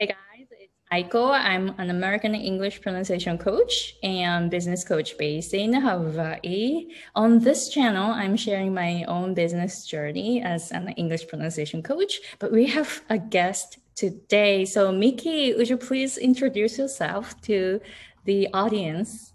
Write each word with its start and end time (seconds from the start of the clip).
Hey 0.00 0.06
guys, 0.06 0.46
it's 0.52 0.72
Aiko. 0.90 1.30
I'm 1.30 1.74
an 1.76 1.90
American 1.90 2.34
English 2.34 2.80
pronunciation 2.80 3.36
coach 3.36 3.96
and 4.02 4.50
business 4.50 4.82
coach 4.82 5.18
based 5.18 5.52
in 5.52 5.74
Hawaii. 5.74 6.86
On 7.14 7.38
this 7.38 7.68
channel, 7.68 8.10
I'm 8.10 8.34
sharing 8.34 8.72
my 8.72 9.04
own 9.04 9.34
business 9.34 9.84
journey 9.84 10.40
as 10.40 10.72
an 10.72 10.88
English 10.96 11.28
pronunciation 11.28 11.82
coach, 11.82 12.18
but 12.38 12.50
we 12.50 12.64
have 12.68 13.02
a 13.10 13.18
guest 13.18 13.76
today. 13.94 14.64
So 14.64 14.90
Miki, 14.90 15.52
would 15.52 15.68
you 15.68 15.76
please 15.76 16.16
introduce 16.16 16.78
yourself 16.78 17.38
to 17.42 17.82
the 18.24 18.48
audience? 18.54 19.34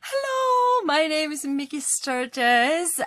Hello, 0.00 0.84
my 0.86 1.06
name 1.06 1.30
is 1.30 1.44
Miki 1.44 1.78
Sturgis. 1.78 3.00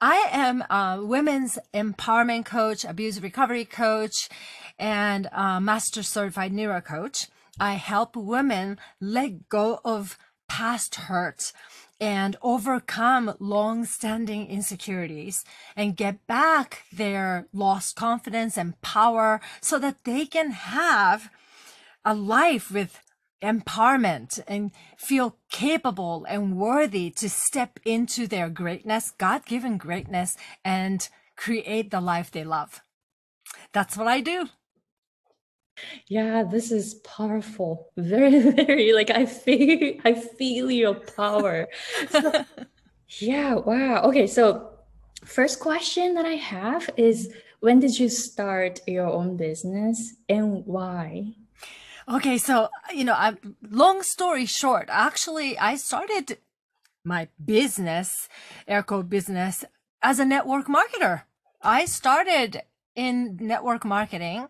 I 0.00 0.26
am 0.30 0.62
a 0.70 1.04
women's 1.04 1.58
empowerment 1.74 2.46
coach, 2.46 2.84
abuse 2.84 3.20
recovery 3.20 3.66
coach, 3.66 4.30
and 4.78 5.28
a 5.32 5.60
master 5.60 6.02
certified 6.02 6.52
neuro 6.52 6.80
coach. 6.80 7.28
I 7.58 7.74
help 7.74 8.16
women 8.16 8.78
let 9.00 9.48
go 9.48 9.80
of 9.84 10.18
past 10.48 10.94
hurts 10.94 11.52
and 11.98 12.36
overcome 12.42 13.34
long-standing 13.38 14.46
insecurities 14.46 15.44
and 15.74 15.96
get 15.96 16.26
back 16.26 16.82
their 16.92 17.46
lost 17.52 17.96
confidence 17.96 18.58
and 18.58 18.80
power 18.82 19.40
so 19.62 19.78
that 19.78 20.04
they 20.04 20.26
can 20.26 20.50
have 20.50 21.30
a 22.04 22.14
life 22.14 22.70
with 22.70 23.00
empowerment 23.42 24.42
and 24.46 24.72
feel 24.98 25.36
capable 25.50 26.26
and 26.28 26.56
worthy 26.56 27.10
to 27.10 27.28
step 27.28 27.80
into 27.84 28.26
their 28.26 28.48
greatness, 28.50 29.12
God-given 29.18 29.78
greatness 29.78 30.36
and 30.64 31.08
create 31.36 31.90
the 31.90 32.00
life 32.00 32.30
they 32.30 32.44
love. 32.44 32.82
That's 33.72 33.96
what 33.96 34.06
I 34.06 34.20
do. 34.20 34.48
Yeah, 36.08 36.44
this 36.44 36.70
is 36.70 36.94
powerful. 36.94 37.90
Very, 37.96 38.38
very 38.50 38.92
like 38.92 39.10
I 39.10 39.26
feel 39.26 40.00
I 40.04 40.14
feel 40.14 40.70
your 40.70 40.94
power. 40.94 41.68
So, 42.10 42.44
yeah, 43.20 43.54
wow. 43.54 44.02
Okay, 44.04 44.26
so 44.26 44.70
first 45.24 45.60
question 45.60 46.14
that 46.14 46.26
I 46.26 46.34
have 46.34 46.90
is 46.96 47.32
when 47.60 47.80
did 47.80 47.98
you 47.98 48.08
start 48.08 48.80
your 48.86 49.06
own 49.06 49.36
business 49.36 50.14
and 50.28 50.64
why? 50.66 51.34
Okay, 52.08 52.38
so 52.38 52.68
you 52.94 53.04
know, 53.04 53.14
I, 53.14 53.34
long 53.68 54.02
story 54.02 54.46
short, 54.46 54.88
actually, 54.90 55.58
I 55.58 55.76
started 55.76 56.38
my 57.04 57.28
business, 57.44 58.28
Airco 58.68 59.08
business, 59.08 59.64
as 60.02 60.18
a 60.18 60.24
network 60.24 60.66
marketer. 60.66 61.22
I 61.62 61.84
started 61.86 62.62
in 62.94 63.38
network 63.40 63.84
marketing 63.84 64.48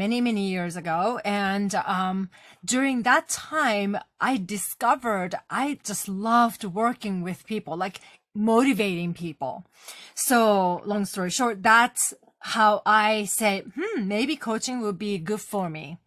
many, 0.00 0.18
many 0.22 0.48
years 0.48 0.76
ago. 0.76 1.20
And 1.26 1.74
um, 1.74 2.30
during 2.64 3.02
that 3.02 3.28
time, 3.28 3.98
I 4.18 4.38
discovered 4.38 5.34
I 5.50 5.78
just 5.84 6.08
loved 6.08 6.64
working 6.64 7.20
with 7.20 7.46
people, 7.46 7.76
like 7.76 8.00
motivating 8.34 9.12
people. 9.12 9.66
So 10.14 10.80
long 10.86 11.04
story 11.04 11.28
short, 11.28 11.62
that's 11.62 12.14
how 12.54 12.80
I 12.86 13.26
say, 13.26 13.64
hmm, 13.76 14.08
maybe 14.08 14.36
coaching 14.36 14.80
would 14.80 14.98
be 14.98 15.18
good 15.18 15.42
for 15.42 15.68
me. 15.68 15.98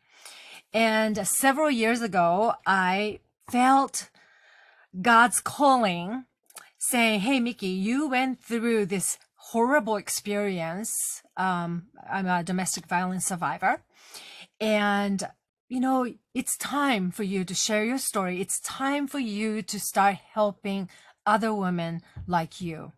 And 0.74 1.16
several 1.28 1.70
years 1.70 2.02
ago, 2.02 2.56
I 2.66 3.20
felt 3.52 4.10
God's 5.00 5.40
calling 5.40 6.26
saying, 6.80 7.20
Hey, 7.20 7.40
Miki, 7.40 7.68
you 7.68 8.10
went 8.10 8.42
through 8.42 8.88
this 8.88 9.20
horrible 9.52 9.98
experience. 9.98 11.22
Um, 11.36 11.88
I'm 12.10 12.28
a 12.28 12.44
domestic 12.44 12.86
violence 12.88 13.26
survivor. 13.26 13.82
And, 14.60 15.22
you 15.68 15.80
know, 15.82 16.08
it's 16.34 16.56
time 16.58 17.12
for 17.12 17.24
you 17.24 17.44
to 17.44 17.54
share 17.54 17.84
your 17.84 17.98
story. 17.98 18.40
It's 18.40 18.62
time 18.62 19.06
for 19.08 19.20
you 19.20 19.62
to 19.62 19.80
start 19.80 20.16
helping 20.34 20.90
other 21.26 21.54
women 21.54 22.02
like 22.26 22.62
you. 22.62 22.94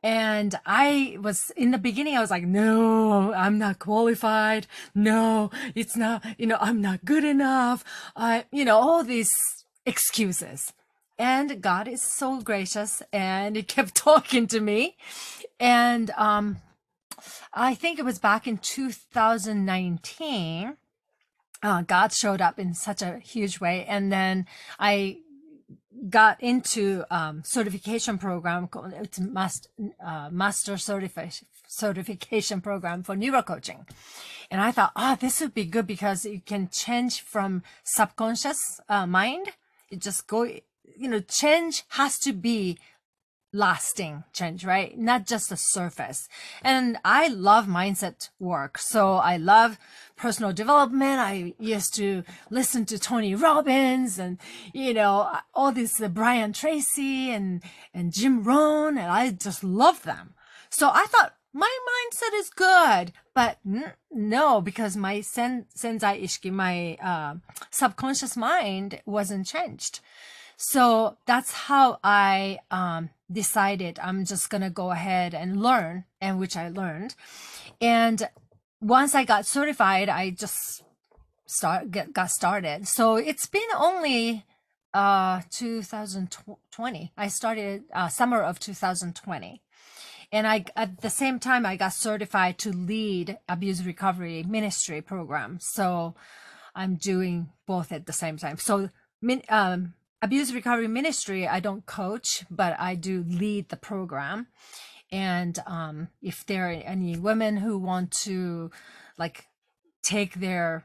And 0.00 0.54
I 0.64 1.18
was 1.20 1.50
in 1.56 1.72
the 1.72 1.78
beginning, 1.78 2.16
I 2.16 2.20
was 2.20 2.30
like, 2.30 2.44
no, 2.44 3.32
I'm 3.32 3.58
not 3.58 3.80
qualified. 3.80 4.68
No, 4.94 5.50
it's 5.74 5.96
not, 5.96 6.24
you 6.38 6.46
know, 6.46 6.58
I'm 6.60 6.80
not 6.80 7.04
good 7.04 7.24
enough. 7.24 7.82
I, 8.14 8.44
you 8.52 8.64
know, 8.64 8.78
all 8.78 9.02
these 9.02 9.32
excuses. 9.84 10.72
And 11.18 11.60
God 11.60 11.88
is 11.88 12.02
so 12.02 12.40
gracious 12.40 13.02
and 13.12 13.56
he 13.56 13.62
kept 13.76 13.94
talking 13.94 14.46
to 14.48 14.60
me. 14.60 14.96
And, 15.58 16.10
um, 16.16 16.58
I 17.52 17.74
think 17.74 17.98
it 17.98 18.04
was 18.04 18.18
back 18.18 18.46
in 18.46 18.58
2019. 18.58 20.76
Uh, 21.60 21.82
God 21.82 22.12
showed 22.12 22.40
up 22.40 22.58
in 22.58 22.74
such 22.74 23.02
a 23.02 23.18
huge 23.18 23.60
way. 23.60 23.84
And 23.86 24.12
then 24.12 24.46
I 24.78 25.18
got 26.08 26.40
into 26.40 27.04
um, 27.10 27.42
certification 27.44 28.18
program 28.18 28.68
it's 29.00 29.18
master, 29.18 29.68
uh, 30.04 30.28
master 30.30 30.74
certifi- 30.74 31.42
certification 31.66 32.60
program 32.60 33.02
for 33.02 33.16
neurocoaching 33.16 33.84
and 34.48 34.60
i 34.60 34.70
thought 34.70 34.92
oh 34.94 35.16
this 35.20 35.40
would 35.40 35.52
be 35.52 35.64
good 35.64 35.88
because 35.88 36.24
you 36.24 36.40
can 36.40 36.68
change 36.68 37.20
from 37.20 37.64
subconscious 37.82 38.80
uh, 38.88 39.06
mind 39.06 39.48
it 39.90 40.00
just 40.00 40.28
go 40.28 40.48
you 40.96 41.08
know 41.08 41.20
change 41.20 41.84
has 41.90 42.18
to 42.20 42.32
be 42.32 42.78
lasting 43.52 44.24
change, 44.32 44.64
right? 44.64 44.98
Not 44.98 45.26
just 45.26 45.48
the 45.48 45.56
surface. 45.56 46.28
And 46.62 46.98
I 47.04 47.28
love 47.28 47.66
mindset 47.66 48.28
work. 48.38 48.78
So 48.78 49.14
I 49.14 49.36
love 49.38 49.78
personal 50.16 50.52
development. 50.52 51.18
I 51.18 51.54
used 51.58 51.94
to 51.94 52.24
listen 52.50 52.84
to 52.86 52.98
Tony 52.98 53.34
Robbins 53.34 54.18
and, 54.18 54.38
you 54.74 54.92
know, 54.92 55.30
all 55.54 55.72
this 55.72 56.00
uh, 56.00 56.08
Brian 56.08 56.52
Tracy 56.52 57.30
and, 57.30 57.62
and 57.94 58.12
Jim 58.12 58.44
Rohn. 58.44 58.98
And 58.98 59.10
I 59.10 59.30
just 59.30 59.64
love 59.64 60.02
them. 60.02 60.34
So 60.68 60.90
I 60.92 61.06
thought 61.06 61.34
my 61.54 61.78
mindset 61.88 62.38
is 62.38 62.50
good, 62.50 63.12
but 63.34 63.58
no, 64.12 64.60
because 64.60 64.96
my 64.98 65.22
sen- 65.22 65.64
senzai 65.74 66.22
ishiki, 66.22 66.52
my 66.52 66.96
uh, 67.02 67.36
subconscious 67.70 68.36
mind 68.36 69.00
wasn't 69.06 69.46
changed. 69.46 70.00
So 70.60 71.16
that's 71.24 71.52
how 71.52 72.00
I 72.02 72.58
um, 72.72 73.10
decided 73.30 74.00
I'm 74.02 74.24
just 74.24 74.50
going 74.50 74.62
to 74.62 74.70
go 74.70 74.90
ahead 74.90 75.32
and 75.32 75.62
learn, 75.62 76.04
and 76.20 76.40
which 76.40 76.56
I 76.56 76.68
learned. 76.68 77.14
And 77.80 78.28
once 78.80 79.14
I 79.14 79.24
got 79.24 79.46
certified, 79.46 80.08
I 80.08 80.30
just 80.30 80.82
start 81.46 81.92
get, 81.92 82.12
got 82.12 82.32
started. 82.32 82.88
So 82.88 83.16
it's 83.16 83.46
been 83.46 83.62
only 83.76 84.44
uh 84.94 85.42
2020. 85.50 87.12
I 87.16 87.28
started 87.28 87.84
uh, 87.92 88.08
summer 88.08 88.40
of 88.40 88.58
2020. 88.58 89.62
And 90.32 90.46
I, 90.46 90.64
at 90.76 91.00
the 91.00 91.10
same 91.10 91.38
time, 91.38 91.64
I 91.64 91.76
got 91.76 91.92
certified 91.92 92.58
to 92.58 92.70
lead 92.70 93.38
abuse 93.48 93.86
recovery 93.86 94.42
ministry 94.42 95.00
program. 95.00 95.58
So 95.60 96.14
I'm 96.74 96.96
doing 96.96 97.50
both 97.66 97.92
at 97.92 98.06
the 98.06 98.12
same 98.12 98.36
time. 98.36 98.58
So, 98.58 98.90
um, 99.48 99.94
abuse 100.20 100.52
recovery 100.52 100.88
ministry, 100.88 101.46
I 101.46 101.60
don't 101.60 101.86
coach, 101.86 102.44
but 102.50 102.78
I 102.78 102.94
do 102.94 103.24
lead 103.26 103.68
the 103.68 103.76
program. 103.76 104.48
And 105.10 105.58
um, 105.66 106.08
if 106.20 106.44
there 106.44 106.68
are 106.68 106.72
any 106.72 107.16
women 107.16 107.56
who 107.56 107.78
want 107.78 108.10
to 108.24 108.70
like 109.16 109.46
take 110.02 110.34
their 110.34 110.84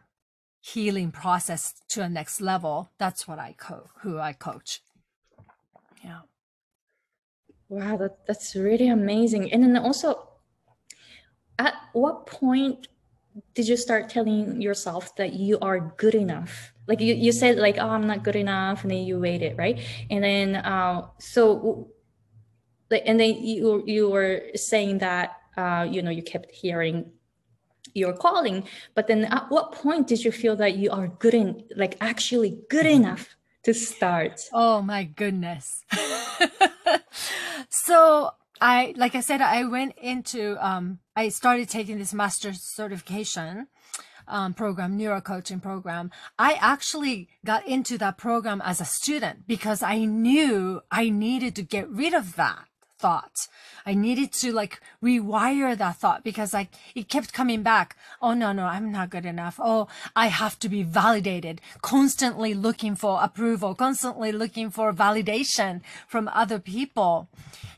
healing 0.62 1.12
process 1.12 1.74
to 1.90 2.02
a 2.02 2.10
next 2.10 2.40
level, 2.40 2.92
that's 2.98 3.28
what 3.28 3.40
I 3.40 3.54
co 3.58 3.90
who 4.02 4.18
I 4.20 4.34
coach. 4.34 4.82
Yeah. 6.04 6.22
Wow, 7.70 7.98
that, 7.98 8.26
that's 8.28 8.56
really 8.56 8.88
amazing. 8.88 9.52
And 9.52 9.64
then 9.64 9.78
also, 9.78 10.30
at 11.60 11.74
what 11.94 12.28
point 12.28 12.88
did 13.56 13.68
you 13.68 13.78
start 13.78 14.10
telling 14.10 14.62
yourself 14.62 15.16
that 15.16 15.34
you 15.34 15.58
are 15.60 15.94
good 15.98 16.16
enough? 16.16 16.73
Like 16.88 17.00
you, 17.00 17.14
you 17.14 17.32
said 17.32 17.58
like 17.58 17.78
oh 17.78 17.90
i'm 17.90 18.08
not 18.08 18.24
good 18.24 18.36
enough 18.36 18.84
and 18.84 18.92
then 18.92 19.04
you 19.04 19.20
waited 19.20 19.58
right? 19.58 19.80
And 20.10 20.24
then 20.24 20.56
uh, 20.56 21.08
so 21.20 21.90
like 22.90 23.04
and 23.06 23.20
then 23.20 23.36
you 23.44 23.84
you 23.86 24.10
were 24.10 24.44
saying 24.56 25.00
that 25.00 25.38
uh, 25.58 25.88
you 25.90 26.02
know 26.02 26.12
you 26.12 26.24
kept 26.24 26.52
hearing 26.52 27.12
your 27.94 28.14
calling 28.14 28.68
but 28.96 29.08
then 29.08 29.26
at 29.26 29.50
what 29.50 29.72
point 29.72 30.08
did 30.08 30.24
you 30.24 30.32
feel 30.32 30.56
that 30.56 30.76
you 30.78 30.90
are 30.90 31.08
good 31.08 31.34
in 31.34 31.64
like 31.76 31.96
actually 32.02 32.60
good 32.70 32.86
enough 32.86 33.36
to 33.64 33.74
start? 33.74 34.42
Oh 34.52 34.82
my 34.82 35.04
goodness. 35.06 35.86
So 37.70 38.32
i 38.62 38.94
like 38.96 39.16
i 39.16 39.20
said 39.20 39.42
i 39.42 39.66
went 39.66 39.98
into 39.98 40.56
um 40.66 41.00
i 41.16 41.28
started 41.30 41.68
taking 41.68 41.98
this 41.98 42.14
master's 42.14 42.62
certification 42.62 43.68
um, 44.28 44.54
program, 44.54 44.98
neuro 44.98 45.22
coaching 45.22 45.60
program, 45.60 46.12
I 46.38 46.54
actually 46.54 47.30
got 47.46 47.68
into 47.68 47.98
that 47.98 48.18
program 48.18 48.62
as 48.64 48.82
a 48.82 48.86
student 48.86 49.48
because 49.48 49.84
I 49.84 50.06
knew 50.06 50.82
I 50.92 51.10
needed 51.10 51.56
to 51.56 51.64
get 51.64 51.90
rid 51.90 52.14
of 52.14 52.36
that 52.36 52.68
thought. 53.04 53.50
I 53.86 53.96
needed 53.96 54.32
to 54.42 54.54
like 54.54 54.80
rewire 55.04 55.78
that 55.78 55.98
thought 55.98 56.24
because 56.24 56.54
like 56.54 56.70
it 56.96 57.10
kept 57.10 57.34
coming 57.34 57.62
back. 57.62 57.98
Oh 58.22 58.34
no, 58.34 58.54
no, 58.54 58.64
I'm 58.64 58.94
not 58.94 59.10
good 59.10 59.26
enough. 59.26 59.60
Oh, 59.62 59.90
I 60.16 60.28
have 60.28 60.58
to 60.60 60.70
be 60.70 60.84
validated, 60.84 61.60
constantly 61.82 62.54
looking 62.54 62.96
for 62.96 63.20
approval, 63.22 63.76
constantly 63.76 64.32
looking 64.32 64.70
for 64.70 64.94
validation 64.94 65.82
from 66.08 66.30
other 66.30 66.60
people, 66.60 67.28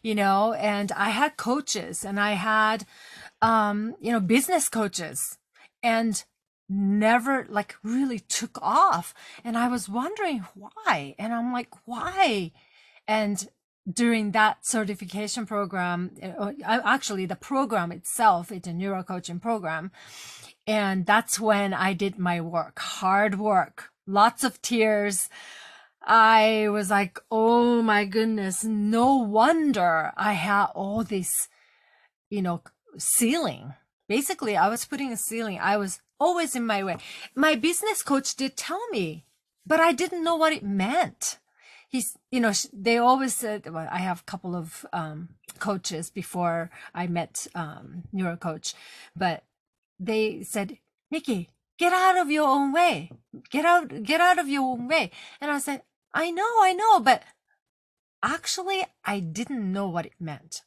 you 0.03 0.13
know, 0.13 0.53
and 0.53 0.91
I 0.91 1.09
had 1.09 1.37
coaches 1.37 2.05
and 2.05 2.19
I 2.19 2.33
had, 2.33 2.85
um, 3.41 3.95
you 3.99 4.11
know, 4.11 4.19
business 4.19 4.69
coaches 4.69 5.39
and 5.81 6.23
never 6.69 7.45
like 7.49 7.75
really 7.83 8.19
took 8.19 8.57
off. 8.61 9.13
And 9.43 9.57
I 9.57 9.67
was 9.67 9.89
wondering 9.89 10.45
why. 10.53 11.15
And 11.19 11.33
I'm 11.33 11.53
like, 11.53 11.69
why? 11.85 12.51
And 13.07 13.47
during 13.91 14.31
that 14.31 14.65
certification 14.65 15.45
program, 15.45 16.11
uh, 16.21 16.53
actually 16.65 17.25
the 17.25 17.35
program 17.35 17.91
itself, 17.91 18.51
it's 18.51 18.67
a 18.67 18.73
neuro 18.73 19.03
coaching 19.03 19.39
program. 19.39 19.91
And 20.67 21.05
that's 21.05 21.39
when 21.39 21.73
I 21.73 21.93
did 21.93 22.17
my 22.17 22.41
work, 22.41 22.79
hard 22.79 23.37
work, 23.37 23.91
lots 24.07 24.43
of 24.43 24.61
tears. 24.61 25.29
I 26.03 26.67
was 26.69 26.89
like, 26.89 27.19
oh 27.29 27.81
my 27.81 28.05
goodness, 28.05 28.63
no 28.63 29.15
wonder 29.17 30.11
I 30.17 30.33
had 30.33 30.67
all 30.75 31.03
this, 31.03 31.47
you 32.29 32.41
know, 32.41 32.61
ceiling. 32.97 33.73
Basically, 34.07 34.55
I 34.55 34.69
was 34.69 34.85
putting 34.85 35.11
a 35.11 35.17
ceiling. 35.17 35.59
I 35.59 35.77
was 35.77 35.99
always 36.19 36.55
in 36.55 36.65
my 36.65 36.83
way. 36.83 36.97
My 37.35 37.55
business 37.55 38.03
coach 38.03 38.35
did 38.35 38.57
tell 38.57 38.81
me, 38.89 39.25
but 39.65 39.79
I 39.79 39.91
didn't 39.91 40.23
know 40.23 40.35
what 40.35 40.53
it 40.53 40.63
meant. 40.63 41.37
He's, 41.89 42.17
you 42.31 42.39
know, 42.39 42.51
they 42.73 42.97
always 42.97 43.33
said, 43.35 43.71
well, 43.71 43.87
I 43.89 43.99
have 43.99 44.21
a 44.21 44.23
couple 44.31 44.55
of 44.55 44.85
um, 44.91 45.29
coaches 45.59 46.09
before 46.09 46.69
I 46.93 47.07
met 47.07 47.47
um, 47.55 48.03
neuro 48.11 48.35
coach, 48.35 48.73
but 49.15 49.43
they 49.99 50.43
said, 50.43 50.77
Miki, 51.09 51.49
get 51.77 51.93
out 51.93 52.17
of 52.17 52.29
your 52.29 52.47
own 52.47 52.73
way. 52.73 53.11
Get 53.49 53.65
out, 53.65 54.03
get 54.03 54.19
out 54.19 54.39
of 54.39 54.49
your 54.49 54.63
own 54.63 54.87
way. 54.87 55.11
And 55.39 55.51
I 55.51 55.59
said, 55.59 55.83
I 56.13 56.31
know, 56.31 56.49
I 56.61 56.73
know, 56.73 56.99
but 56.99 57.23
actually 58.21 58.83
I 59.05 59.19
didn't 59.19 59.71
know 59.71 59.87
what 59.87 60.05
it 60.05 60.13
meant. 60.19 60.63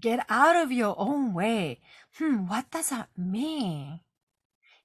Get 0.00 0.24
out 0.28 0.56
of 0.56 0.72
your 0.72 0.94
own 0.98 1.34
way 1.34 1.80
hmm, 2.18 2.46
what 2.46 2.70
does 2.70 2.90
that 2.90 3.08
mean? 3.16 4.00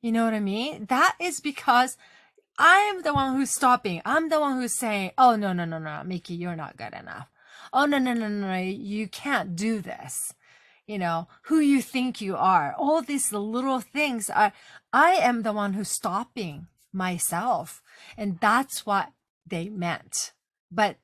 You 0.02 0.12
know 0.12 0.26
what 0.26 0.34
I 0.34 0.40
mean? 0.40 0.86
That 0.86 1.16
is 1.20 1.40
because 1.40 1.98
I'm 2.58 3.02
the 3.02 3.14
one 3.14 3.36
who's 3.36 3.52
stopping. 3.52 4.02
I'm 4.06 4.30
the 4.30 4.40
one 4.40 4.60
who's 4.60 4.78
saying, 4.78 5.12
oh, 5.18 5.36
no, 5.36 5.54
no, 5.54 5.66
no, 5.66 5.80
no, 5.80 6.04
Miki, 6.06 6.36
you're 6.36 6.56
not 6.56 6.78
good 6.78 6.94
enough. 6.94 7.30
Oh, 7.74 7.86
no, 7.86 7.98
no, 7.98 8.14
no, 8.14 8.28
no, 8.28 8.48
no, 8.48 8.58
you 8.58 9.08
can't 9.08 9.56
do 9.56 9.82
this. 9.82 10.34
You 10.88 11.00
know, 11.00 11.28
who 11.44 11.60
you 11.60 11.82
think 11.82 12.22
you 12.22 12.36
are. 12.38 12.76
All 12.78 13.02
these 13.02 13.34
little 13.34 13.80
things 13.80 14.30
are, 14.30 14.54
I 14.94 15.14
am 15.16 15.42
the 15.42 15.52
one 15.52 15.74
who's 15.74 15.90
stopping 15.90 16.68
myself. 16.94 17.82
And 18.16 18.40
that's 18.40 18.86
what 18.86 19.12
they 19.48 19.68
meant. 19.68 20.34
But, 20.72 20.98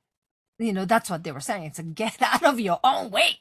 you 0.59 0.71
know, 0.71 0.85
that's 0.85 1.09
what 1.09 1.23
they 1.23 1.31
were 1.31 1.39
saying. 1.39 1.63
It's 1.63 1.79
a 1.79 1.83
get 1.83 2.17
out 2.21 2.43
of 2.43 2.59
your 2.59 2.79
own 2.83 3.09
way. 3.09 3.39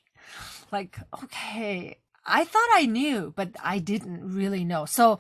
Like, 0.73 0.99
okay, 1.25 1.99
I 2.25 2.45
thought 2.45 2.69
I 2.73 2.87
knew, 2.87 3.33
but 3.37 3.51
I 3.63 3.79
didn't 3.79 4.33
really 4.35 4.65
know. 4.65 4.85
So 4.85 5.19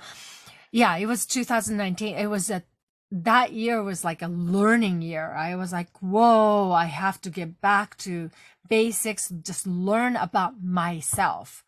yeah, 0.70 0.97
it 0.97 1.06
was 1.06 1.26
2019. 1.26 2.17
It 2.17 2.26
was 2.26 2.50
a, 2.50 2.62
that 3.11 3.52
year 3.52 3.82
was 3.82 4.05
like 4.05 4.23
a 4.23 4.29
learning 4.29 5.02
year. 5.02 5.32
I 5.32 5.56
was 5.56 5.73
like, 5.73 5.88
whoa, 5.99 6.70
I 6.73 6.87
have 6.87 7.20
to 7.23 7.31
get 7.31 7.61
back 7.61 7.97
to 7.99 8.31
basics, 8.69 9.32
just 9.43 9.67
learn 9.67 10.14
about 10.14 10.62
myself, 10.62 11.64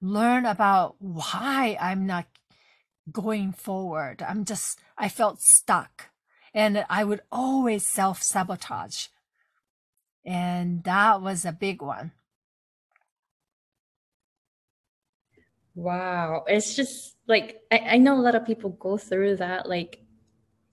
learn 0.00 0.44
about 0.46 0.96
why 0.98 1.78
I'm 1.80 2.06
not 2.06 2.26
going 3.12 3.52
forward. 3.52 4.22
I'm 4.26 4.44
just, 4.44 4.80
I 4.98 5.08
felt 5.08 5.40
stuck 5.40 6.10
and 6.52 6.84
I 6.90 7.04
would 7.04 7.20
always 7.30 7.86
self 7.86 8.22
sabotage. 8.22 9.06
And 10.24 10.82
that 10.84 11.22
was 11.22 11.44
a 11.44 11.52
big 11.52 11.80
one. 11.80 12.12
Wow. 15.74 16.44
It's 16.46 16.74
just 16.74 17.16
like, 17.26 17.62
I, 17.70 17.78
I 17.78 17.98
know 17.98 18.18
a 18.18 18.22
lot 18.22 18.34
of 18.34 18.46
people 18.46 18.70
go 18.70 18.96
through 18.96 19.36
that, 19.36 19.68
like 19.68 20.02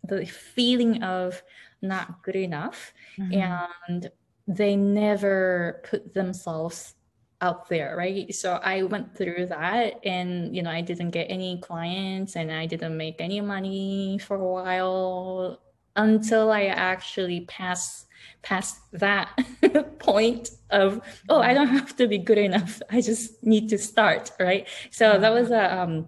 the 0.04 0.26
feeling 0.26 1.04
of 1.04 1.42
not 1.82 2.24
good 2.24 2.36
enough. 2.36 2.94
Mm-hmm. 3.18 3.34
And 3.34 4.12
they 4.48 4.76
never 4.76 5.82
put 5.90 6.14
themselves 6.14 6.96
out 7.40 7.70
there 7.70 7.96
right 7.96 8.34
so 8.34 8.60
i 8.64 8.82
went 8.82 9.16
through 9.16 9.46
that 9.46 10.04
and 10.04 10.56
you 10.56 10.64
know 10.64 10.72
i 10.72 10.82
didn't 10.82 11.12
get 11.12 11.26
any 11.26 11.60
clients 11.62 12.36
and 12.36 12.52
i 12.52 12.66
didn't 12.66 12.98
make 12.98 13.22
any 13.22 13.40
money 13.42 14.18
for 14.18 14.38
a 14.38 14.44
while 14.44 15.37
until 15.98 16.52
i 16.52 16.66
actually 16.66 17.42
pass 17.42 18.06
past 18.42 18.80
that 18.94 19.30
point 20.00 20.52
of 20.70 21.02
oh 21.30 21.42
i 21.42 21.54
don't 21.54 21.68
have 21.68 21.96
to 21.96 22.08
be 22.08 22.18
good 22.18 22.38
enough 22.38 22.82
i 22.92 23.02
just 23.02 23.44
need 23.44 23.68
to 23.68 23.78
start 23.78 24.32
right 24.40 24.68
so 24.92 25.20
that 25.20 25.34
was 25.34 25.52
a 25.52 25.78
um, 25.78 26.08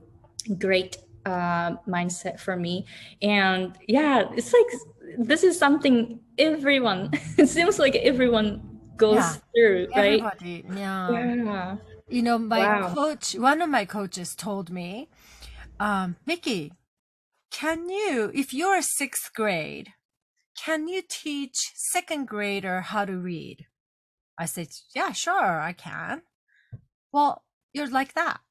great 0.57 0.97
uh, 1.25 1.75
mindset 1.87 2.39
for 2.39 2.55
me 2.55 2.85
and 3.21 3.77
yeah 3.87 4.23
it's 4.35 4.53
like 4.53 5.27
this 5.27 5.43
is 5.43 5.57
something 5.57 6.19
everyone 6.37 7.09
it 7.37 7.47
seems 7.47 7.77
like 7.77 7.95
everyone 7.97 8.61
goes 8.95 9.15
yeah. 9.15 9.35
through 9.53 9.87
right 9.95 10.19
Everybody, 10.19 10.65
yeah. 10.75 11.09
yeah 11.09 11.75
you 12.07 12.21
know 12.21 12.37
my 12.37 12.59
wow. 12.59 12.93
coach 12.93 13.33
one 13.33 13.61
of 13.61 13.69
my 13.69 13.85
coaches 13.85 14.35
told 14.35 14.69
me 14.69 15.09
um, 15.79 16.17
Miki 16.25 16.73
can 17.51 17.89
you 17.89 18.31
if 18.33 18.53
you're 18.53 18.81
sixth 18.81 19.31
grade 19.33 19.93
can 20.61 20.89
you 20.89 21.01
teach 21.01 21.71
second 21.75 22.27
grader 22.27 22.81
how 22.81 23.05
to 23.05 23.17
read? 23.17 23.67
I 24.37 24.45
said, 24.45 24.67
yeah, 24.93 25.13
sure, 25.13 25.61
I 25.61 25.71
can. 25.71 26.21
Well, 27.13 27.43
you're 27.71 27.89
like 27.89 28.13
that. 28.13 28.41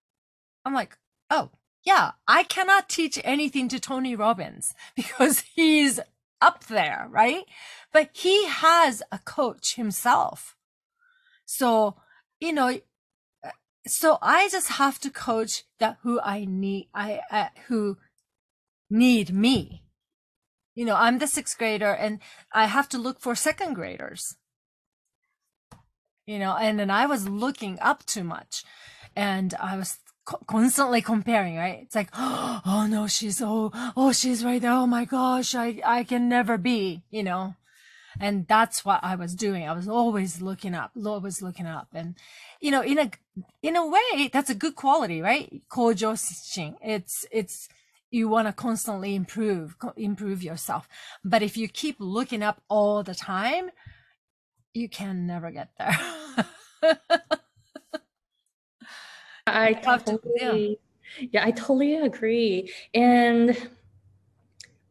I'm 0.65 0.73
like, 0.73 0.97
oh, 1.31 1.51
yeah, 1.85 2.13
I 2.27 2.45
cannot 2.45 2.89
teach 2.89 3.19
anything 3.25 3.69
to 3.69 3.81
Tony 3.81 4.17
Robbins 4.17 4.75
because 4.97 5.45
he's 5.55 6.01
up 6.41 6.67
there, 6.67 7.07
right? 7.11 7.45
But 7.93 8.11
he 8.13 8.47
has 8.47 9.03
a 9.13 9.19
coach 9.19 9.75
himself. 9.75 10.57
So, 11.45 11.97
you 12.41 12.55
know, 12.55 12.81
so 13.87 14.19
I 14.23 14.49
just 14.49 14.69
have 14.69 14.99
to 15.01 15.11
coach 15.11 15.65
that 15.79 15.99
who 16.03 16.21
I 16.21 16.47
need, 16.47 16.89
I, 16.95 17.21
uh, 17.31 17.49
who 17.67 17.99
need 18.91 19.33
me 19.35 19.83
you 20.79 20.85
know, 20.85 20.95
I'm 20.95 21.19
the 21.19 21.27
sixth 21.27 21.59
grader 21.59 21.93
and 21.93 22.21
I 22.53 22.67
have 22.67 22.89
to 22.91 22.99
look 22.99 23.19
for 23.19 23.35
second 23.35 23.75
graders. 23.75 24.37
You 26.25 26.39
know, 26.39 26.55
and 26.55 26.79
then 26.79 26.89
I 26.89 27.05
was 27.07 27.29
looking 27.29 27.81
up 27.81 28.07
too 28.07 28.23
much 28.23 28.63
and 29.17 29.55
I 29.59 29.77
was 29.77 29.99
co- 30.25 30.45
constantly 30.47 31.03
comparing, 31.03 31.57
right? 31.57 31.81
It's 31.83 31.97
like, 31.97 32.11
oh 32.15 32.87
no, 32.89 33.09
she's, 33.09 33.43
oh, 33.43 33.73
oh, 33.97 34.13
she's 34.13 34.45
right 34.45 34.63
there. 34.63 34.71
Oh 34.71 34.87
my 34.87 35.05
gosh, 35.05 35.57
I, 35.57 35.81
I 35.85 36.05
can 36.05 36.29
never 36.29 36.57
be, 36.57 37.03
you 37.11 37.25
know? 37.25 37.57
And 38.21 38.47
that's 38.47 38.85
what 38.85 39.01
I 39.03 39.17
was 39.17 39.35
doing. 39.35 39.69
I 39.69 39.73
was 39.73 39.89
always 39.89 40.41
looking 40.41 40.77
up, 40.77 40.93
always 41.05 41.43
looking 41.43 41.67
up. 41.67 41.89
And, 41.93 42.15
you 42.61 42.71
know, 42.71 42.83
in 42.83 43.01
a, 43.01 43.11
in 43.65 43.75
a 43.75 43.85
way, 43.85 44.31
that's 44.33 44.51
a 44.51 44.55
good 44.55 44.77
quality, 44.77 45.21
right? 45.21 45.61
Kojo 45.69 46.77
It's, 46.81 47.27
it's, 47.33 47.69
you 48.11 48.29
want 48.29 48.49
to 48.49 48.53
constantly 48.53 49.15
improve 49.15 49.77
improve 49.97 50.43
yourself. 50.43 50.89
But 51.25 51.43
if 51.43 51.57
you 51.57 51.69
keep 51.69 51.97
looking 51.99 52.43
up 52.43 52.63
all 52.69 53.03
the 53.03 53.15
time 53.15 53.71
you 54.75 54.89
can 54.89 55.27
never 55.27 55.51
get 55.51 55.71
there. 55.79 55.99
I 59.47 59.73
totally 59.73 60.79
yeah. 61.19 61.27
yeah 61.33 61.45
i 61.45 61.51
totally 61.51 61.97
agree. 61.97 62.73
And 62.95 63.57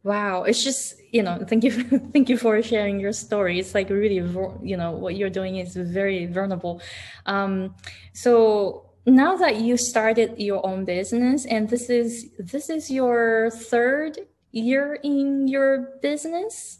wow 0.04 0.44
it's 0.44 0.62
just 0.62 0.94
you 1.12 1.22
know 1.22 1.44
thank 1.46 1.64
you 1.64 1.72
thank 2.12 2.28
you 2.28 2.36
for 2.36 2.60
sharing 2.62 3.00
your 3.00 3.12
story. 3.12 3.58
It's 3.58 3.74
like 3.74 3.88
really 3.88 4.16
you 4.16 4.76
know 4.76 4.92
what 4.92 5.16
you're 5.16 5.30
doing 5.30 5.56
is 5.56 5.74
very 5.76 6.26
vulnerable. 6.26 6.82
Um 7.26 7.74
so 8.12 8.87
now 9.08 9.36
that 9.36 9.56
you 9.56 9.76
started 9.76 10.34
your 10.38 10.64
own 10.66 10.84
business 10.84 11.46
and 11.46 11.68
this 11.68 11.88
is 11.88 12.30
this 12.38 12.68
is 12.68 12.90
your 12.90 13.50
third 13.50 14.18
year 14.52 14.98
in 15.02 15.48
your 15.48 15.98
business 16.02 16.78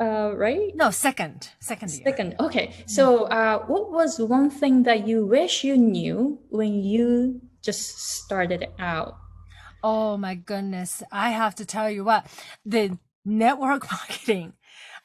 uh, 0.00 0.32
right 0.34 0.74
no 0.74 0.90
second 0.90 1.50
second 1.60 1.90
year. 1.92 2.02
second 2.04 2.34
okay 2.40 2.74
so 2.86 3.24
uh, 3.24 3.58
what 3.66 3.90
was 3.90 4.18
one 4.18 4.50
thing 4.50 4.82
that 4.82 5.06
you 5.06 5.24
wish 5.24 5.64
you 5.64 5.76
knew 5.76 6.38
when 6.50 6.82
you 6.82 7.40
just 7.62 7.98
started 7.98 8.66
out 8.78 9.16
oh 9.82 10.16
my 10.16 10.34
goodness 10.34 11.02
i 11.12 11.30
have 11.30 11.54
to 11.54 11.64
tell 11.64 11.90
you 11.90 12.04
what 12.04 12.26
the 12.64 12.98
network 13.24 13.90
marketing 13.92 14.52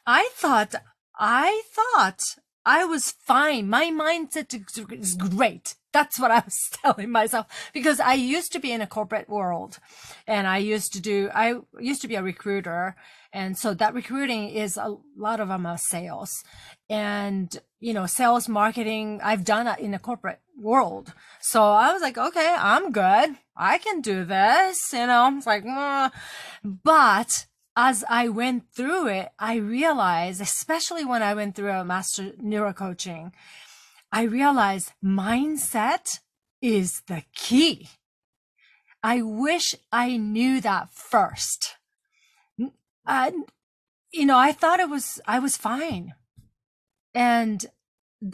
i 0.05 0.29
thought 0.33 0.75
i 1.19 1.61
thought 1.71 2.21
I 2.65 2.85
was 2.85 3.11
fine. 3.11 3.67
My 3.67 3.91
mindset 3.91 4.53
is 4.97 5.15
great. 5.15 5.75
That's 5.93 6.19
what 6.19 6.31
I 6.31 6.39
was 6.43 6.69
telling 6.83 7.11
myself 7.11 7.47
because 7.73 7.99
I 7.99 8.13
used 8.15 8.51
to 8.53 8.59
be 8.59 8.71
in 8.71 8.81
a 8.81 8.87
corporate 8.87 9.29
world 9.29 9.79
and 10.27 10.47
I 10.47 10.57
used 10.57 10.91
to 10.93 10.99
do, 10.99 11.29
I 11.33 11.55
used 11.79 12.01
to 12.01 12.07
be 12.07 12.15
a 12.15 12.23
recruiter. 12.23 12.95
And 13.31 13.57
so 13.57 13.73
that 13.75 13.93
recruiting 13.93 14.49
is 14.49 14.75
a 14.77 14.97
lot 15.15 15.39
of 15.39 15.47
them 15.47 15.65
are 15.65 15.77
sales 15.77 16.43
and, 16.89 17.55
you 17.79 17.93
know, 17.93 18.05
sales 18.05 18.49
marketing. 18.49 19.21
I've 19.23 19.43
done 19.43 19.67
it 19.67 19.79
in 19.79 19.93
a 19.93 19.99
corporate 19.99 20.41
world. 20.59 21.13
So 21.41 21.63
I 21.63 21.93
was 21.93 22.01
like, 22.01 22.17
okay, 22.17 22.55
I'm 22.57 22.91
good. 22.91 23.37
I 23.55 23.77
can 23.77 24.01
do 24.01 24.25
this. 24.25 24.91
You 24.93 25.07
know, 25.07 25.33
it's 25.37 25.47
like, 25.47 25.63
but 26.63 27.45
as 27.75 28.03
I 28.07 28.29
went 28.29 28.71
through 28.71 29.07
it, 29.07 29.31
I 29.39 29.55
realized, 29.55 30.41
especially 30.41 31.05
when 31.05 31.23
I 31.23 31.33
went 31.33 31.55
through 31.55 31.71
a 31.71 31.85
master 31.85 32.33
neurocoaching, 32.41 33.31
I 34.13 34.21
realized 34.21 34.91
mindset 35.03 36.19
is 36.61 37.01
the 37.07 37.23
key. 37.33 37.89
I 39.01 39.23
wish 39.23 39.73
I 39.91 40.17
knew 40.17 40.61
that 40.61 40.93
first. 40.93 41.77
Uh, 43.07 43.31
you 44.11 44.27
know, 44.27 44.37
I 44.37 44.51
thought 44.51 44.79
it 44.79 44.87
was, 44.87 45.19
I 45.25 45.39
was 45.39 45.57
fine. 45.57 46.13
And 47.15 47.65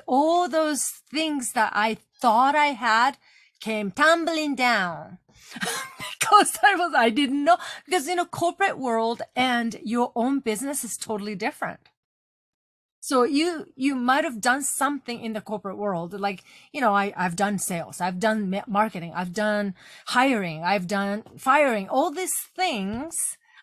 all 0.06 0.50
those 0.50 1.02
things 1.10 1.54
that 1.54 1.72
I 1.74 1.96
thought 2.22 2.56
I 2.56 2.74
had 2.74 3.18
came 3.62 3.92
tumbling 3.92 4.56
down 4.56 5.20
because 6.20 6.58
I 6.62 6.76
was, 6.76 6.94
I 6.94 7.10
didn't 7.10 7.46
know 7.46 7.58
because 7.86 8.10
in 8.10 8.20
a 8.20 8.26
corporate 8.26 8.78
world 8.78 9.22
and 9.34 9.80
your 9.82 10.12
own 10.14 10.42
business 10.42 10.84
is 10.84 10.98
totally 10.98 11.36
different. 11.36 11.80
So 13.10 13.24
you, 13.24 13.66
you 13.76 13.96
might 13.96 14.24
have 14.24 14.40
done 14.40 14.62
something 14.62 15.20
in 15.20 15.34
the 15.34 15.42
corporate 15.42 15.80
world. 15.80 16.14
Like, 16.14 16.44
you 16.72 16.80
know, 16.80 16.94
I, 16.94 17.12
I've 17.18 17.36
done 17.36 17.58
sales. 17.58 18.00
I've 18.00 18.20
done 18.20 18.62
marketing. 18.68 19.14
I've 19.16 19.34
done 19.34 19.74
hiring. 20.06 20.64
I've 20.64 20.86
done 20.86 21.24
firing, 21.36 21.90
all 21.90 22.12
these 22.12 22.38
things 22.56 23.16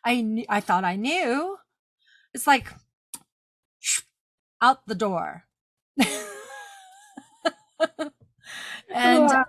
I, 0.04 0.44
I 0.48 0.58
thought 0.58 0.82
I 0.82 0.96
knew. 0.96 1.58
It's 2.34 2.48
like 2.48 2.72
out 4.60 4.84
the 4.88 4.96
door. 4.96 5.44
and 8.92 9.28
wow. 9.28 9.44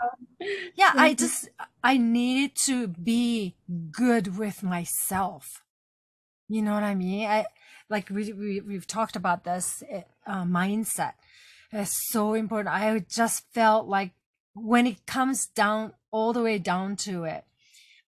yeah 0.76 0.92
i 0.96 1.14
just 1.14 1.50
i 1.84 1.98
needed 1.98 2.56
to 2.56 2.88
be 2.88 3.56
good 3.92 4.38
with 4.38 4.64
myself 4.64 5.64
you 6.48 6.62
know 6.62 6.74
what 6.74 6.84
i 6.84 6.96
mean? 6.96 7.28
I 7.28 7.46
like 7.90 8.10
we, 8.10 8.34
we 8.34 8.62
we've 8.62 8.88
talked 8.88 9.16
about 9.16 9.44
this 9.44 9.84
eh, 9.90 10.02
uh, 10.26 10.44
mindset. 10.44 11.14
It's 11.72 12.10
so 12.10 12.34
important. 12.34 12.74
I 12.74 13.00
just 13.00 13.46
felt 13.54 13.88
like 13.88 14.12
when 14.54 14.88
it 14.88 15.06
comes 15.06 15.48
down 15.48 15.94
all 16.12 16.34
the 16.34 16.42
way 16.42 16.58
down 16.58 16.96
to 16.96 17.24
it 17.26 17.44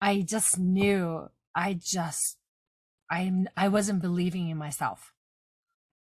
i 0.01 0.21
just 0.21 0.57
knew 0.57 1.29
i 1.55 1.73
just 1.73 2.37
i 3.11 3.31
i 3.55 3.67
wasn't 3.67 4.01
believing 4.01 4.49
in 4.49 4.57
myself 4.57 5.13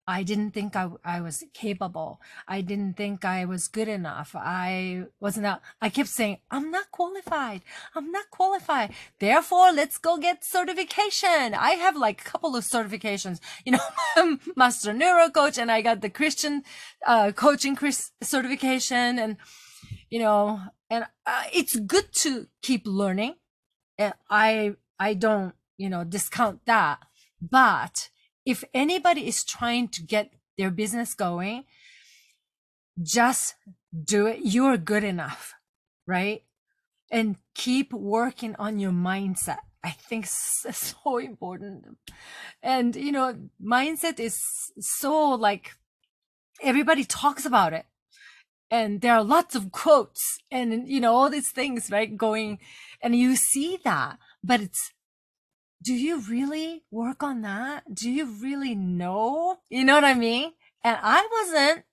I 0.08 0.22
didn't 0.22 0.52
think 0.52 0.74
I, 0.74 0.88
I 1.04 1.20
was 1.20 1.44
capable. 1.52 2.18
I 2.48 2.62
didn't 2.62 2.96
think 2.96 3.26
I 3.26 3.44
was 3.44 3.68
good 3.68 3.88
enough. 3.88 4.34
I 4.34 5.04
wasn't, 5.20 5.60
I 5.82 5.90
kept 5.90 6.08
saying, 6.08 6.38
I'm 6.50 6.70
not 6.70 6.90
qualified. 6.90 7.60
I'm 7.94 8.10
not 8.10 8.30
qualified. 8.30 8.94
Therefore, 9.18 9.70
let's 9.70 9.98
go 9.98 10.16
get 10.16 10.46
certification. 10.46 11.52
I 11.52 11.72
have 11.78 11.94
like 11.94 12.22
a 12.22 12.24
couple 12.24 12.56
of 12.56 12.64
certifications, 12.64 13.38
you 13.66 13.72
know, 13.72 14.38
master 14.56 14.94
neuro 14.94 15.28
coach 15.28 15.58
and 15.58 15.70
I 15.70 15.82
got 15.82 16.00
the 16.00 16.08
Christian, 16.08 16.62
uh, 17.06 17.32
coaching 17.32 17.76
Chris 17.76 18.12
certification 18.22 19.18
and, 19.18 19.36
you 20.08 20.20
know, 20.20 20.58
and 20.88 21.04
uh, 21.26 21.42
it's 21.52 21.76
good 21.76 22.14
to 22.22 22.46
keep 22.62 22.86
learning. 22.86 23.34
And 23.98 24.14
I, 24.30 24.76
I 24.98 25.12
don't, 25.12 25.52
you 25.76 25.90
know, 25.90 26.02
discount 26.02 26.64
that, 26.64 27.00
but 27.42 28.08
if 28.48 28.64
anybody 28.72 29.28
is 29.28 29.44
trying 29.44 29.88
to 29.88 30.02
get 30.02 30.32
their 30.56 30.70
business 30.70 31.12
going, 31.12 31.64
just 33.02 33.56
do 33.92 34.26
it. 34.26 34.40
You're 34.42 34.78
good 34.78 35.04
enough, 35.04 35.52
right? 36.06 36.42
And 37.10 37.36
keep 37.54 37.92
working 37.92 38.56
on 38.58 38.78
your 38.78 38.90
mindset. 38.90 39.58
I 39.84 39.90
think 39.90 40.24
so 40.26 41.18
important. 41.18 41.98
And, 42.62 42.96
you 42.96 43.12
know, 43.12 43.36
mindset 43.62 44.18
is 44.18 44.40
so 44.80 45.32
like 45.32 45.72
everybody 46.62 47.04
talks 47.04 47.44
about 47.44 47.74
it. 47.74 47.84
And 48.70 49.02
there 49.02 49.14
are 49.14 49.24
lots 49.24 49.56
of 49.56 49.72
quotes 49.72 50.38
and, 50.50 50.88
you 50.88 51.00
know, 51.00 51.14
all 51.14 51.28
these 51.28 51.50
things, 51.50 51.90
right? 51.90 52.16
Going 52.16 52.60
and 53.02 53.14
you 53.14 53.36
see 53.36 53.78
that, 53.84 54.18
but 54.42 54.62
it's 54.62 54.92
do 55.82 55.94
you 55.94 56.20
really 56.20 56.82
work 56.90 57.22
on 57.22 57.42
that? 57.42 57.94
Do 57.94 58.10
you 58.10 58.26
really 58.26 58.74
know? 58.74 59.58
You 59.68 59.84
know 59.84 59.94
what 59.94 60.04
I 60.04 60.14
mean? 60.14 60.52
And 60.82 60.98
I 61.00 61.26
wasn't. 61.30 61.84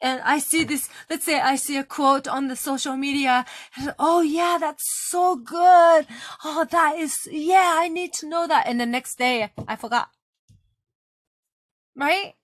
And 0.00 0.20
I 0.22 0.38
see 0.38 0.64
this, 0.64 0.90
let's 1.08 1.24
say 1.24 1.40
I 1.40 1.56
see 1.56 1.78
a 1.78 1.84
quote 1.84 2.28
on 2.28 2.48
the 2.48 2.56
social 2.56 2.96
media. 2.96 3.46
And, 3.76 3.94
oh 3.98 4.20
yeah, 4.20 4.58
that's 4.60 4.84
so 5.08 5.36
good. 5.36 6.06
Oh, 6.44 6.66
that 6.70 6.96
is, 6.98 7.28
yeah, 7.30 7.74
I 7.76 7.88
need 7.88 8.12
to 8.14 8.28
know 8.28 8.46
that. 8.46 8.66
And 8.66 8.80
the 8.80 8.86
next 8.86 9.16
day 9.16 9.50
I 9.66 9.76
forgot. 9.76 10.10
Right? 11.96 12.34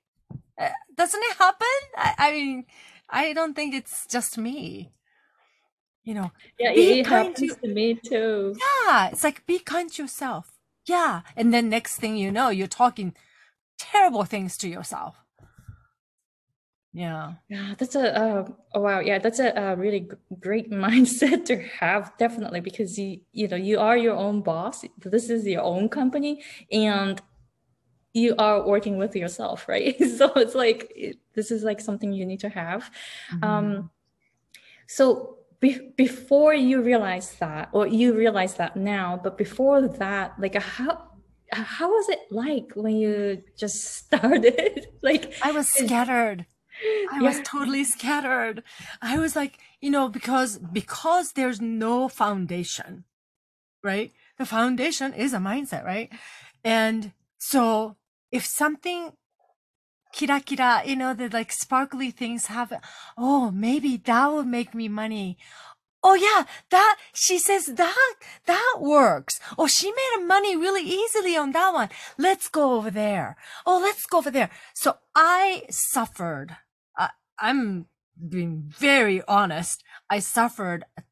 Uh, 0.58 0.70
doesn't 0.96 1.22
it 1.22 1.36
happen? 1.36 1.66
I, 1.96 2.14
I 2.18 2.32
mean, 2.32 2.64
I 3.08 3.34
don't 3.34 3.54
think 3.54 3.74
it's 3.74 4.06
just 4.06 4.38
me 4.38 4.92
you 6.04 6.14
know 6.14 6.32
yeah 6.58 6.72
it 6.72 7.06
happens 7.06 7.54
to, 7.54 7.60
to 7.60 7.68
me 7.68 7.94
too 7.94 8.56
yeah 8.58 9.08
it's 9.08 9.22
like 9.22 9.46
be 9.46 9.58
kind 9.58 9.92
to 9.92 10.02
yourself 10.02 10.51
yeah. 10.86 11.22
And 11.36 11.52
then 11.52 11.68
next 11.68 11.96
thing 11.96 12.16
you 12.16 12.30
know, 12.30 12.48
you're 12.50 12.66
talking 12.66 13.14
terrible 13.78 14.24
things 14.24 14.56
to 14.58 14.68
yourself. 14.68 15.16
Yeah. 16.94 17.34
Yeah, 17.48 17.74
that's 17.78 17.94
a 17.94 18.14
uh, 18.14 18.48
oh 18.74 18.80
wow. 18.80 19.00
Yeah, 19.00 19.18
that's 19.18 19.38
a, 19.38 19.48
a 19.56 19.76
really 19.76 20.00
g- 20.00 20.08
great 20.38 20.70
mindset 20.84 21.46
to 21.46 21.56
have, 21.80 22.12
definitely, 22.18 22.60
because 22.60 22.98
you 22.98 23.20
you 23.32 23.48
know 23.48 23.56
you 23.56 23.78
are 23.80 23.96
your 23.96 24.14
own 24.14 24.42
boss. 24.42 24.84
This 24.98 25.30
is 25.30 25.46
your 25.46 25.62
own 25.62 25.88
company, 25.88 26.42
and 26.70 27.20
you 28.12 28.34
are 28.38 28.66
working 28.66 28.98
with 28.98 29.16
yourself, 29.16 29.66
right? 29.68 29.96
so 29.98 30.32
it's 30.34 30.54
like 30.54 30.92
it, 30.94 31.16
this 31.34 31.50
is 31.50 31.62
like 31.62 31.80
something 31.80 32.12
you 32.12 32.26
need 32.26 32.40
to 32.40 32.50
have. 32.50 32.90
Mm-hmm. 33.32 33.44
Um, 33.44 33.90
so 34.86 35.38
be- 35.62 35.92
before 35.96 36.52
you 36.52 36.82
realize 36.82 37.36
that 37.36 37.70
or 37.72 37.86
you 37.86 38.12
realize 38.14 38.54
that 38.54 38.76
now 38.76 39.18
but 39.22 39.38
before 39.38 39.88
that 39.88 40.34
like 40.38 40.56
uh, 40.56 40.60
how 40.60 40.90
uh, 41.52 41.62
how 41.62 41.88
was 41.88 42.08
it 42.08 42.20
like 42.30 42.72
when 42.74 42.96
you 42.96 43.42
just 43.56 43.94
started? 43.98 44.86
Like 45.02 45.34
i 45.42 45.52
was 45.52 45.68
scattered. 45.68 46.46
I 47.12 47.20
yeah. 47.20 47.28
was 47.28 47.40
totally 47.44 47.84
scattered. 47.84 48.62
I 49.00 49.18
was 49.18 49.36
like 49.36 49.58
you 49.80 49.90
know 49.90 50.08
because 50.08 50.58
because 50.58 51.32
there's 51.32 51.60
no 51.60 52.08
foundation 52.08 53.04
right? 53.84 54.12
The 54.38 54.46
foundation 54.46 55.12
is 55.12 55.32
a 55.32 55.38
mindset 55.38 55.84
right? 55.84 56.10
And 56.64 57.12
so 57.38 57.96
if 58.30 58.44
something 58.46 59.12
kira 60.12 60.44
kira, 60.44 60.86
you 60.86 60.96
know, 60.96 61.14
the 61.14 61.28
like 61.28 61.52
sparkly 61.52 62.10
things 62.10 62.46
have, 62.46 62.72
oh, 63.16 63.50
maybe 63.50 63.96
that 63.96 64.26
will 64.26 64.44
make 64.44 64.74
me 64.74 64.88
money. 64.88 65.38
Oh 66.04 66.14
yeah, 66.14 66.44
that, 66.70 66.96
she 67.14 67.38
says 67.38 67.66
that, 67.66 68.14
that 68.46 68.76
works. 68.80 69.38
Oh, 69.56 69.68
she 69.68 69.92
made 69.92 70.26
money 70.26 70.56
really 70.56 70.82
easily 70.82 71.36
on 71.36 71.52
that 71.52 71.72
one. 71.72 71.90
Let's 72.18 72.48
go 72.48 72.74
over 72.74 72.90
there. 72.90 73.36
Oh, 73.64 73.78
let's 73.78 74.04
go 74.06 74.18
over 74.18 74.30
there. 74.30 74.50
So 74.74 74.96
I 75.14 75.62
suffered. 75.70 76.56
Uh, 76.98 77.08
I'm 77.38 77.86
being 78.28 78.64
very 78.76 79.22
honest. 79.28 79.84
I 80.10 80.18
suffered 80.18 80.84
a 80.98 81.02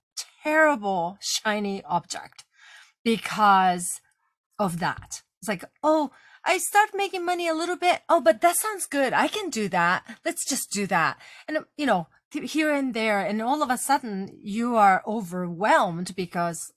terrible 0.42 1.18
shiny 1.20 1.84
object 1.84 2.44
because 3.04 4.00
of 4.58 4.80
that. 4.80 5.22
It's 5.40 5.48
like, 5.48 5.64
oh, 5.84 6.10
I 6.44 6.58
start 6.58 6.90
making 6.94 7.24
money 7.24 7.48
a 7.48 7.54
little 7.54 7.76
bit. 7.76 8.00
Oh, 8.08 8.20
but 8.20 8.40
that 8.40 8.56
sounds 8.56 8.86
good. 8.86 9.12
I 9.12 9.28
can 9.28 9.50
do 9.50 9.68
that. 9.68 10.04
Let's 10.24 10.44
just 10.44 10.70
do 10.70 10.86
that. 10.86 11.18
And, 11.46 11.58
you 11.76 11.86
know, 11.86 12.08
here 12.32 12.72
and 12.72 12.94
there. 12.94 13.20
And 13.20 13.42
all 13.42 13.62
of 13.62 13.70
a 13.70 13.78
sudden 13.78 14.30
you 14.42 14.76
are 14.76 15.02
overwhelmed 15.06 16.14
because 16.16 16.72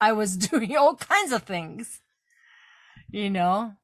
I 0.00 0.12
was 0.12 0.36
doing 0.50 0.76
all 0.76 0.96
kinds 0.96 1.32
of 1.32 1.44
things, 1.44 2.00
you 3.10 3.30
know? 3.30 3.74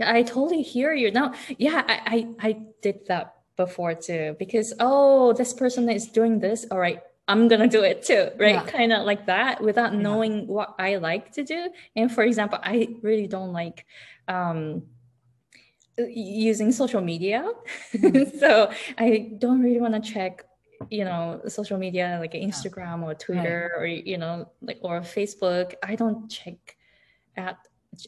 I 0.00 0.22
totally 0.24 0.62
hear 0.62 0.92
you. 0.92 1.10
Now, 1.12 1.34
yeah, 1.56 1.84
I, 1.86 2.26
I, 2.40 2.48
I 2.48 2.58
did 2.82 3.06
that 3.06 3.34
before 3.56 3.94
too 3.94 4.34
because, 4.38 4.74
oh, 4.80 5.32
this 5.32 5.52
person 5.52 5.88
is 5.88 6.08
doing 6.08 6.40
this. 6.40 6.66
All 6.70 6.78
right, 6.78 7.00
I'm 7.28 7.46
gonna 7.46 7.68
do 7.68 7.82
it 7.82 8.02
too, 8.02 8.30
right? 8.38 8.54
Yeah. 8.54 8.64
Kind 8.64 8.92
of 8.92 9.04
like 9.04 9.26
that 9.26 9.62
without 9.62 9.92
yeah. 9.92 10.00
knowing 10.00 10.46
what 10.46 10.74
I 10.78 10.96
like 10.96 11.32
to 11.32 11.44
do. 11.44 11.68
And 11.94 12.10
for 12.10 12.24
example, 12.24 12.58
I 12.62 12.88
really 13.02 13.26
don't 13.26 13.52
like 13.52 13.84
um 14.26 14.82
using 15.98 16.72
social 16.72 17.00
media. 17.00 17.52
Mm-hmm. 17.92 18.38
so 18.42 18.70
I 18.96 19.32
don't 19.38 19.60
really 19.60 19.80
want 19.80 19.94
to 19.94 20.00
check 20.00 20.44
you 20.90 21.04
know 21.04 21.40
social 21.48 21.76
media 21.76 22.18
like 22.20 22.32
instagram 22.32 23.02
or 23.02 23.12
twitter 23.12 23.72
right. 23.74 23.82
or 23.82 23.86
you 23.86 24.16
know 24.16 24.48
like 24.62 24.78
or 24.82 25.00
facebook 25.00 25.74
i 25.82 25.96
don't 25.96 26.28
check 26.28 26.76
at 27.36 27.58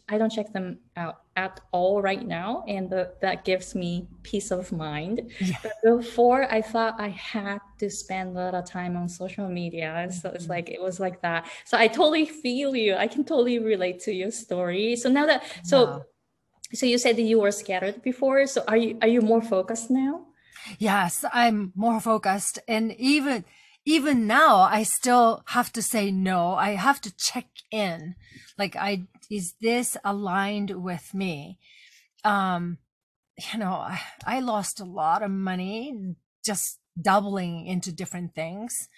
I 0.09 0.19
don't 0.19 0.31
check 0.31 0.53
them 0.53 0.79
out 0.97 1.23
at 1.37 1.61
all 1.73 2.01
right 2.03 2.25
now, 2.25 2.65
and 2.69 2.89
the, 2.91 3.13
that 3.23 3.45
gives 3.45 3.75
me 3.75 4.07
peace 4.23 4.51
of 4.51 4.71
mind. 4.73 5.31
Yeah. 5.41 5.57
But 5.63 5.99
before, 5.99 6.53
I 6.53 6.63
thought 6.63 7.01
I 7.01 7.09
had 7.09 7.59
to 7.79 7.91
spend 7.91 8.37
a 8.37 8.41
lot 8.41 8.55
of 8.55 8.67
time 8.67 8.97
on 8.97 9.09
social 9.09 9.49
media, 9.49 10.09
so 10.11 10.31
it's 10.31 10.45
mm-hmm. 10.45 10.53
like 10.53 10.69
it 10.69 10.81
was 10.81 11.01
like 11.01 11.23
that. 11.23 11.49
So 11.65 11.79
I 11.79 11.89
totally 11.89 12.27
feel 12.27 12.77
you. 12.77 12.95
I 12.95 13.09
can 13.09 13.25
totally 13.25 13.59
relate 13.59 14.01
to 14.01 14.13
your 14.13 14.31
story. 14.31 14.97
So 14.97 15.09
now 15.09 15.27
that 15.27 15.43
so, 15.65 16.05
so 16.73 16.87
you 16.87 16.99
said 16.99 17.17
that 17.17 17.23
you 17.23 17.41
were 17.41 17.53
scattered 17.53 18.03
before. 18.03 18.47
So 18.47 18.63
are 18.69 18.77
you 18.77 18.99
are 19.03 19.09
you 19.09 19.23
more 19.23 19.43
focused 19.43 19.91
now? 19.91 20.27
Yes, 20.79 21.25
I'm 21.33 21.73
more 21.75 22.01
focused, 22.01 22.59
and 22.69 22.95
even 22.97 23.45
even 23.85 24.27
now, 24.27 24.61
I 24.61 24.83
still 24.83 25.43
have 25.47 25.73
to 25.73 25.83
say 25.83 26.11
no. 26.11 26.53
I 26.55 26.73
have 26.73 27.01
to 27.01 27.17
check 27.17 27.47
in. 27.71 28.15
Like 28.59 28.77
I 28.77 29.07
is 29.31 29.55
this 29.61 29.97
aligned 30.05 30.71
with 30.83 31.15
me? 31.15 31.59
Um, 32.25 32.79
you 33.53 33.59
know, 33.59 33.87
I, 34.27 34.41
lost 34.41 34.81
a 34.81 34.85
lot 34.85 35.23
of 35.23 35.31
money 35.31 36.15
just 36.45 36.79
doubling 37.01 37.67
into 37.67 37.93
different 37.93 38.35
things. 38.35 38.89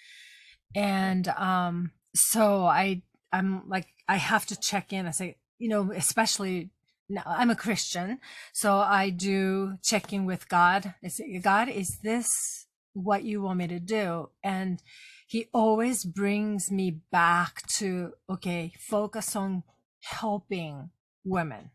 And 0.75 1.27
um, 1.29 1.91
so 2.15 2.65
I 2.65 3.03
I'm 3.31 3.67
like 3.69 3.87
I 4.07 4.17
have 4.17 4.45
to 4.47 4.59
check 4.59 4.91
in. 4.91 5.05
I 5.05 5.11
say, 5.11 5.37
you 5.59 5.69
know, 5.69 5.91
especially 5.91 6.71
now 7.07 7.23
I'm 7.25 7.51
a 7.51 7.55
Christian, 7.55 8.19
so 8.53 8.77
I 8.77 9.11
do 9.11 9.77
check 9.83 10.11
in 10.11 10.25
with 10.25 10.49
God. 10.49 10.95
I 11.03 11.07
say, 11.07 11.39
God, 11.39 11.69
is 11.69 11.99
this 11.99 12.65
what 12.93 13.23
you 13.23 13.41
want 13.41 13.59
me 13.59 13.67
to 13.67 13.79
do? 13.79 14.29
And 14.43 14.81
he 15.27 15.47
always 15.53 16.03
brings 16.03 16.71
me 16.71 17.01
back 17.11 17.65
to 17.77 18.13
okay, 18.29 18.73
focus 18.79 19.35
on 19.35 19.63
helping 20.03 20.89
women 21.23 21.71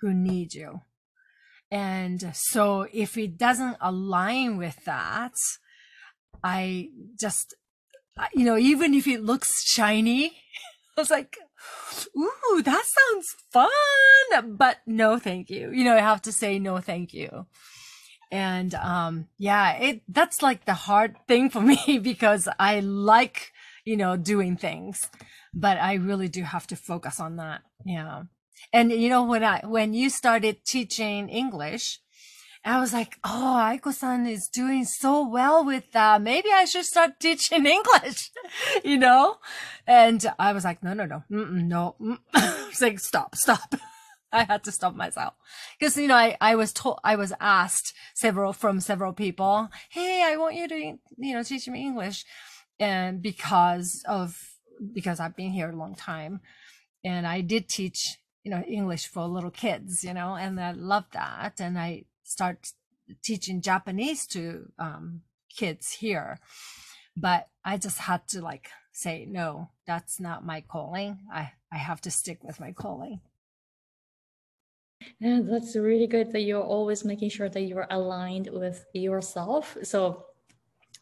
who 0.00 0.14
need 0.14 0.54
you. 0.54 0.80
And 1.70 2.34
so 2.34 2.86
if 2.92 3.18
it 3.18 3.36
doesn't 3.36 3.76
align 3.80 4.56
with 4.56 4.84
that, 4.84 5.34
I 6.42 6.88
just, 7.18 7.54
you 8.34 8.44
know, 8.44 8.56
even 8.56 8.94
if 8.94 9.06
it 9.06 9.22
looks 9.22 9.64
shiny, 9.64 10.26
I 10.96 11.00
was 11.00 11.10
like, 11.10 11.36
ooh, 12.16 12.62
that 12.62 12.84
sounds 12.84 13.36
fun, 13.52 14.56
but 14.56 14.78
no, 14.86 15.18
thank 15.18 15.50
you. 15.50 15.70
You 15.70 15.84
know, 15.84 15.94
I 15.96 16.00
have 16.00 16.22
to 16.22 16.32
say 16.32 16.58
no, 16.58 16.78
thank 16.78 17.12
you. 17.12 17.46
And, 18.30 18.74
um, 18.74 19.28
yeah, 19.38 19.72
it, 19.74 20.02
that's 20.08 20.42
like 20.42 20.64
the 20.64 20.74
hard 20.74 21.16
thing 21.26 21.50
for 21.50 21.60
me 21.62 21.98
because 22.02 22.48
I 22.58 22.80
like, 22.80 23.52
you 23.88 23.96
know, 23.96 24.16
doing 24.16 24.56
things 24.56 25.08
but 25.54 25.78
I 25.78 25.94
really 25.94 26.28
do 26.28 26.42
have 26.42 26.66
to 26.68 26.76
focus 26.76 27.20
on 27.20 27.36
that. 27.36 27.62
Yeah. 27.84 28.24
And 28.72 28.92
you 28.92 29.08
know, 29.08 29.24
when 29.24 29.44
I, 29.44 29.60
when 29.64 29.94
you 29.94 30.10
started 30.10 30.64
teaching 30.64 31.28
English, 31.28 32.00
I 32.64 32.80
was 32.80 32.92
like, 32.92 33.18
oh, 33.24 33.56
Aiko-san 33.56 34.26
is 34.26 34.48
doing 34.48 34.84
so 34.84 35.26
well 35.26 35.64
with 35.64 35.92
that. 35.92 36.20
Maybe 36.20 36.48
I 36.52 36.64
should 36.64 36.84
start 36.84 37.12
teaching 37.20 37.64
English, 37.66 38.30
you 38.84 38.98
know? 38.98 39.36
And 39.86 40.24
I 40.38 40.52
was 40.52 40.64
like, 40.64 40.82
no, 40.82 40.92
no, 40.92 41.06
no, 41.06 41.22
no. 41.28 41.96
Mm. 42.00 42.18
I 42.34 42.66
was 42.68 42.80
like, 42.80 42.98
stop, 42.98 43.36
stop. 43.36 43.74
I 44.30 44.44
had 44.44 44.62
to 44.64 44.72
stop 44.72 44.94
myself 44.94 45.32
because, 45.78 45.96
you 45.96 46.08
know, 46.08 46.14
I, 46.14 46.36
I 46.38 46.54
was 46.54 46.74
told, 46.74 47.00
I 47.02 47.16
was 47.16 47.32
asked 47.40 47.94
several 48.14 48.52
from 48.52 48.80
several 48.80 49.14
people, 49.14 49.70
Hey, 49.88 50.22
I 50.22 50.36
want 50.36 50.54
you 50.54 50.68
to, 50.68 50.76
you 50.76 51.34
know, 51.34 51.42
teach 51.42 51.66
me 51.66 51.80
English. 51.80 52.26
And 52.80 53.22
because 53.22 54.04
of 54.06 54.54
because 54.92 55.18
I've 55.18 55.36
been 55.36 55.50
here 55.50 55.70
a 55.70 55.76
long 55.76 55.94
time 55.96 56.40
and 57.04 57.26
I 57.26 57.40
did 57.40 57.68
teach, 57.68 58.18
you 58.44 58.50
know, 58.50 58.62
English 58.62 59.08
for 59.08 59.26
little 59.26 59.50
kids, 59.50 60.04
you 60.04 60.14
know, 60.14 60.34
and 60.34 60.60
I 60.60 60.72
love 60.72 61.06
that. 61.12 61.60
And 61.60 61.78
I 61.78 62.04
start 62.22 62.72
teaching 63.22 63.60
Japanese 63.62 64.26
to 64.28 64.70
um, 64.78 65.22
kids 65.54 65.92
here. 65.92 66.38
But 67.16 67.48
I 67.64 67.76
just 67.76 67.98
had 67.98 68.28
to 68.28 68.40
like 68.40 68.68
say, 68.92 69.26
no, 69.28 69.70
that's 69.86 70.20
not 70.20 70.46
my 70.46 70.60
calling. 70.60 71.18
I, 71.32 71.52
I 71.72 71.76
have 71.76 72.00
to 72.02 72.10
stick 72.10 72.44
with 72.44 72.60
my 72.60 72.72
calling. 72.72 73.20
Yeah, 75.20 75.40
that's 75.42 75.76
really 75.76 76.06
good 76.06 76.32
that 76.32 76.40
you're 76.40 76.62
always 76.62 77.04
making 77.04 77.30
sure 77.30 77.48
that 77.48 77.60
you're 77.62 77.86
aligned 77.90 78.48
with 78.52 78.84
yourself. 78.92 79.76
So 79.82 80.24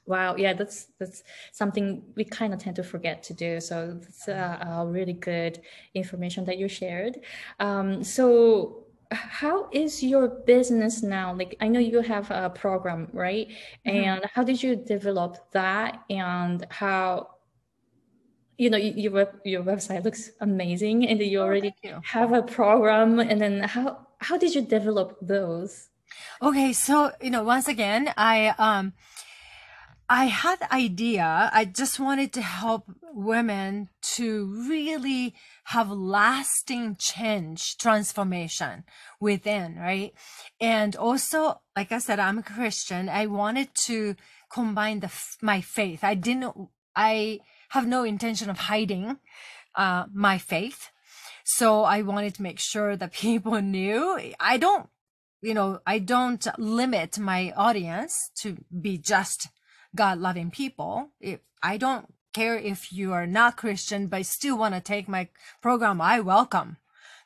Wow, 0.07 0.37
yeah, 0.37 0.53
that's 0.53 0.87
that's 0.99 1.25
something 1.53 2.03
we 2.15 2.25
kind 2.25 2.55
of 2.55 2.61
tend 2.61 2.77
to 2.77 2.85
forget 2.85 3.23
to 3.25 3.35
do. 3.35 3.61
So 3.61 3.99
it's 4.03 4.29
uh, 4.29 4.85
really 4.87 5.15
good 5.15 5.61
information 5.95 6.45
that 6.45 6.59
you 6.59 6.69
shared. 6.69 7.19
Um, 7.59 8.05
so 8.05 8.87
how 9.11 9.69
is 9.73 10.03
your 10.03 10.29
business 10.29 11.03
now? 11.03 11.35
Like 11.35 11.57
I 11.61 11.69
know 11.69 11.81
you 11.81 12.01
have 12.03 12.31
a 12.31 12.51
program, 12.51 13.09
right? 13.13 13.49
Mm-hmm. 13.87 13.97
And 13.97 14.25
how 14.33 14.43
did 14.43 14.63
you 14.63 14.77
develop 14.77 15.51
that? 15.53 16.03
And 16.11 16.67
how 16.71 17.31
you 18.59 18.71
know 18.71 18.79
your 18.79 19.29
your 19.45 19.63
website 19.63 20.05
looks 20.05 20.31
amazing, 20.41 21.07
and 21.07 21.21
you 21.21 21.41
oh, 21.41 21.45
already 21.45 21.75
oh, 21.85 21.89
you. 21.89 22.01
have 22.05 22.33
a 22.33 22.43
program. 22.43 23.21
And 23.21 23.41
then 23.41 23.61
how 23.63 24.07
how 24.19 24.39
did 24.39 24.55
you 24.55 24.63
develop 24.63 25.19
those? 25.21 25.89
Okay, 26.43 26.73
so 26.73 27.13
you 27.21 27.31
know, 27.31 27.43
once 27.43 27.69
again, 27.69 28.13
I 28.17 28.55
um 28.59 28.93
I 30.09 30.27
had 30.27 30.61
the 30.61 30.73
idea. 30.73 31.51
I 31.53 31.65
just 31.65 31.99
wanted 31.99 32.33
to 32.35 32.43
help 32.43 32.85
women 33.13 33.89
to 34.15 34.47
really 34.69 35.35
have 35.65 35.91
lasting 35.91 36.97
change, 36.97 37.77
transformation 37.79 38.85
within, 39.21 39.77
right? 39.77 40.13
And 40.61 40.95
also, 40.95 41.61
like 41.75 41.91
I 41.91 41.99
said, 41.99 42.21
I'm 42.21 42.39
a 42.39 42.43
Christian. 42.43 43.09
I 43.09 43.27
wanted 43.27 43.75
to 43.87 44.15
combine 44.51 45.01
the 45.01 45.11
my 45.43 45.61
faith. 45.61 46.05
I 46.05 46.15
didn't. 46.15 46.55
I 46.95 47.41
have 47.71 47.87
no 47.87 48.05
intention 48.05 48.49
of 48.49 48.59
hiding 48.59 49.19
uh, 49.75 50.05
my 50.13 50.39
faith. 50.39 50.91
So 51.45 51.83
I 51.83 52.03
wanted 52.03 52.37
to 52.37 52.43
make 52.43 52.61
sure 52.61 52.97
that 52.97 53.13
people 53.27 53.61
knew. 53.61 54.21
I 54.39 54.57
don't, 54.57 54.89
you 55.43 55.55
know, 55.55 55.81
I 55.85 55.99
don't 55.99 56.47
limit 56.59 57.19
my 57.19 57.53
audience 57.57 58.31
to 58.43 58.59
be 58.81 58.99
just 58.99 59.49
God 59.97 60.19
loving 60.19 60.51
people. 60.51 61.11
If 61.21 61.41
I 61.63 61.77
don't 61.77 62.13
care 62.33 62.57
if 62.57 62.93
you 62.93 63.13
are 63.13 63.27
not 63.27 63.57
Christian, 63.57 64.07
but 64.07 64.27
still 64.27 64.59
want 64.59 64.75
to 64.75 64.81
take 64.81 65.09
my 65.09 65.29
program, 65.63 66.01
I 66.01 66.21
welcome. 66.21 66.77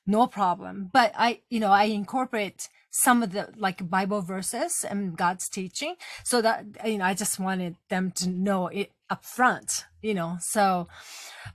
No 0.06 0.26
problem. 0.26 0.90
But 0.92 1.12
I, 1.16 1.40
you 1.50 1.60
know, 1.60 1.72
I 1.72 1.84
incorporate 1.84 2.68
some 2.90 3.22
of 3.22 3.32
the 3.32 3.48
like 3.56 3.88
Bible 3.88 4.22
verses 4.22 4.84
and 4.88 5.16
God's 5.16 5.48
teaching 5.48 5.94
so 6.24 6.42
that, 6.42 6.64
you 6.84 6.98
know, 6.98 7.04
I 7.04 7.14
just 7.14 7.38
wanted 7.38 7.76
them 7.88 8.10
to 8.12 8.28
know 8.28 8.68
it 8.68 8.92
up 9.08 9.24
front, 9.24 9.84
you 10.02 10.14
know, 10.14 10.38
so 10.40 10.88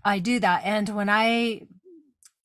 I 0.04 0.20
do 0.20 0.40
that. 0.40 0.62
And 0.64 0.90
when 0.90 1.10
I 1.10 1.62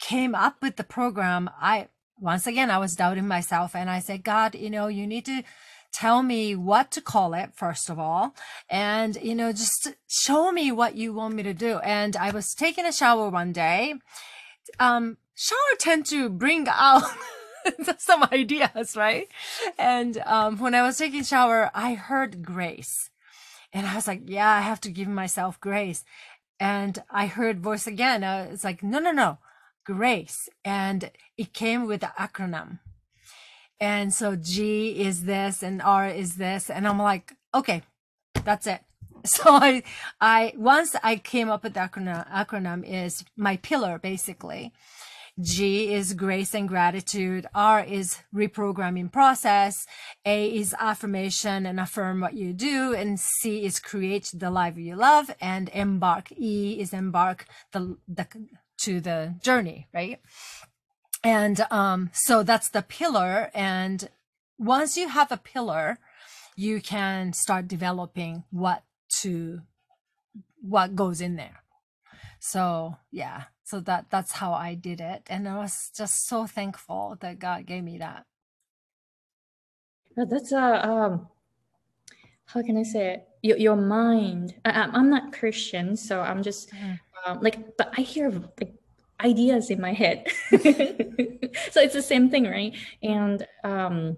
came 0.00 0.34
up 0.34 0.62
with 0.62 0.76
the 0.76 0.84
program, 0.84 1.50
I, 1.60 1.88
once 2.18 2.46
again, 2.46 2.70
I 2.70 2.78
was 2.78 2.96
doubting 2.96 3.28
myself 3.28 3.74
and 3.74 3.88
I 3.88 4.00
said, 4.00 4.24
God, 4.24 4.54
you 4.54 4.70
know, 4.70 4.88
you 4.88 5.06
need 5.06 5.26
to 5.26 5.42
tell 5.92 6.22
me 6.22 6.54
what 6.54 6.90
to 6.92 7.00
call 7.00 7.34
it 7.34 7.50
first 7.54 7.90
of 7.90 7.98
all 7.98 8.34
and 8.68 9.18
you 9.22 9.34
know 9.34 9.52
just 9.52 9.94
show 10.08 10.52
me 10.52 10.70
what 10.70 10.96
you 10.96 11.12
want 11.12 11.34
me 11.34 11.42
to 11.42 11.54
do. 11.54 11.78
And 11.78 12.16
i 12.16 12.30
was 12.30 12.54
taking 12.54 12.86
a 12.86 12.92
shower 12.92 13.28
one 13.28 13.52
day. 13.52 13.94
Um 14.78 15.18
shower 15.34 15.74
tend 15.78 16.06
to 16.06 16.28
bring 16.28 16.66
out 16.68 17.02
some 17.98 18.24
ideas 18.32 18.96
right? 18.96 19.28
And 19.78 20.18
um 20.26 20.58
when 20.58 20.74
i 20.74 20.82
was 20.82 20.98
taking 20.98 21.24
shower 21.24 21.70
i 21.74 21.94
heard 21.94 22.42
grace. 22.42 23.10
And 23.72 23.86
i 23.86 23.94
was 23.94 24.06
like 24.06 24.22
yeah 24.26 24.50
i 24.50 24.60
have 24.60 24.80
to 24.82 24.90
give 24.90 25.08
myself 25.08 25.60
grace. 25.60 26.04
And 26.58 27.02
i 27.10 27.26
heard 27.26 27.60
voice 27.60 27.86
again. 27.86 28.22
It's 28.22 28.64
like 28.64 28.82
no 28.82 28.98
no 28.98 29.12
no. 29.12 29.38
Grace. 29.84 30.48
And 30.64 31.10
it 31.36 31.52
came 31.52 31.86
with 31.86 32.02
the 32.02 32.12
acronym 32.18 32.78
and 33.80 34.12
so 34.12 34.36
G 34.36 35.00
is 35.00 35.24
this 35.24 35.62
and 35.62 35.80
R 35.80 36.08
is 36.08 36.36
this. 36.36 36.68
And 36.68 36.86
I'm 36.86 36.98
like, 36.98 37.32
okay, 37.54 37.82
that's 38.44 38.66
it. 38.66 38.82
So 39.22 39.52
I, 39.52 39.82
I, 40.18 40.54
once 40.56 40.96
I 41.02 41.16
came 41.16 41.50
up 41.50 41.62
with 41.62 41.74
the 41.74 41.80
acronym, 41.80 42.26
acronym 42.30 42.82
is 42.88 43.22
my 43.36 43.58
pillar 43.58 43.98
basically. 43.98 44.72
G 45.38 45.92
is 45.92 46.14
grace 46.14 46.54
and 46.54 46.66
gratitude. 46.66 47.46
R 47.54 47.84
is 47.84 48.16
reprogramming 48.34 49.12
process. 49.12 49.86
A 50.24 50.46
is 50.46 50.74
affirmation 50.80 51.66
and 51.66 51.78
affirm 51.78 52.20
what 52.20 52.32
you 52.32 52.54
do. 52.54 52.94
And 52.94 53.20
C 53.20 53.64
is 53.66 53.78
create 53.78 54.30
the 54.34 54.50
life 54.50 54.78
you 54.78 54.96
love. 54.96 55.30
And 55.40 55.68
embark. 55.74 56.32
E 56.32 56.78
is 56.80 56.94
embark 56.94 57.46
the, 57.72 57.98
the, 58.08 58.26
to 58.78 59.00
the 59.00 59.34
journey, 59.42 59.88
right? 59.92 60.20
And 61.22 61.66
um, 61.70 62.10
so 62.12 62.42
that's 62.42 62.68
the 62.68 62.82
pillar. 62.82 63.50
And 63.54 64.08
once 64.58 64.96
you 64.96 65.08
have 65.08 65.30
a 65.32 65.36
pillar, 65.36 65.98
you 66.56 66.80
can 66.80 67.32
start 67.32 67.68
developing 67.68 68.44
what 68.50 68.82
to 69.20 69.62
what 70.60 70.94
goes 70.94 71.20
in 71.20 71.36
there. 71.36 71.62
So 72.38 72.96
yeah, 73.10 73.44
so 73.64 73.80
that 73.80 74.06
that's 74.10 74.32
how 74.32 74.52
I 74.52 74.74
did 74.74 75.00
it, 75.00 75.22
and 75.28 75.48
I 75.48 75.58
was 75.58 75.90
just 75.96 76.26
so 76.26 76.46
thankful 76.46 77.16
that 77.20 77.38
God 77.38 77.66
gave 77.66 77.84
me 77.84 77.98
that. 77.98 78.26
That's 80.16 80.52
a 80.52 80.88
um, 80.88 81.28
how 82.46 82.62
can 82.62 82.76
I 82.76 82.82
say 82.82 83.14
it? 83.14 83.28
Your, 83.42 83.56
your 83.56 83.76
mind. 83.76 84.54
I, 84.64 84.70
I'm 84.92 85.08
not 85.08 85.32
Christian, 85.32 85.96
so 85.96 86.20
I'm 86.20 86.42
just 86.42 86.72
mm. 86.72 86.98
um, 87.24 87.40
like, 87.40 87.76
but 87.76 87.92
I 87.96 88.02
hear 88.02 88.30
like 88.30 88.74
ideas 89.20 89.70
in 89.70 89.80
my 89.80 89.92
head. 89.92 90.26
so 90.50 91.80
it's 91.80 91.94
the 91.94 92.02
same 92.02 92.30
thing, 92.30 92.44
right? 92.44 92.74
And 93.02 93.46
um, 93.64 94.16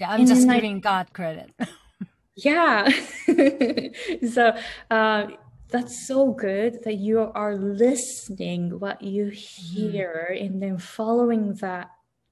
yeah, 0.00 0.10
I'm 0.10 0.26
just 0.26 0.48
giving 0.48 0.76
I, 0.76 0.80
God 0.80 1.12
credit. 1.12 1.52
yeah. 2.36 2.88
so 4.30 4.56
uh, 4.90 5.26
that's 5.68 6.06
so 6.06 6.32
good 6.32 6.82
that 6.84 6.94
you 6.94 7.20
are 7.20 7.56
listening 7.56 8.78
what 8.78 9.02
you 9.02 9.26
mm-hmm. 9.26 9.90
hear 9.90 10.30
mm. 10.32 10.46
and 10.46 10.62
then 10.62 10.78
following 10.78 11.54
that 11.54 11.90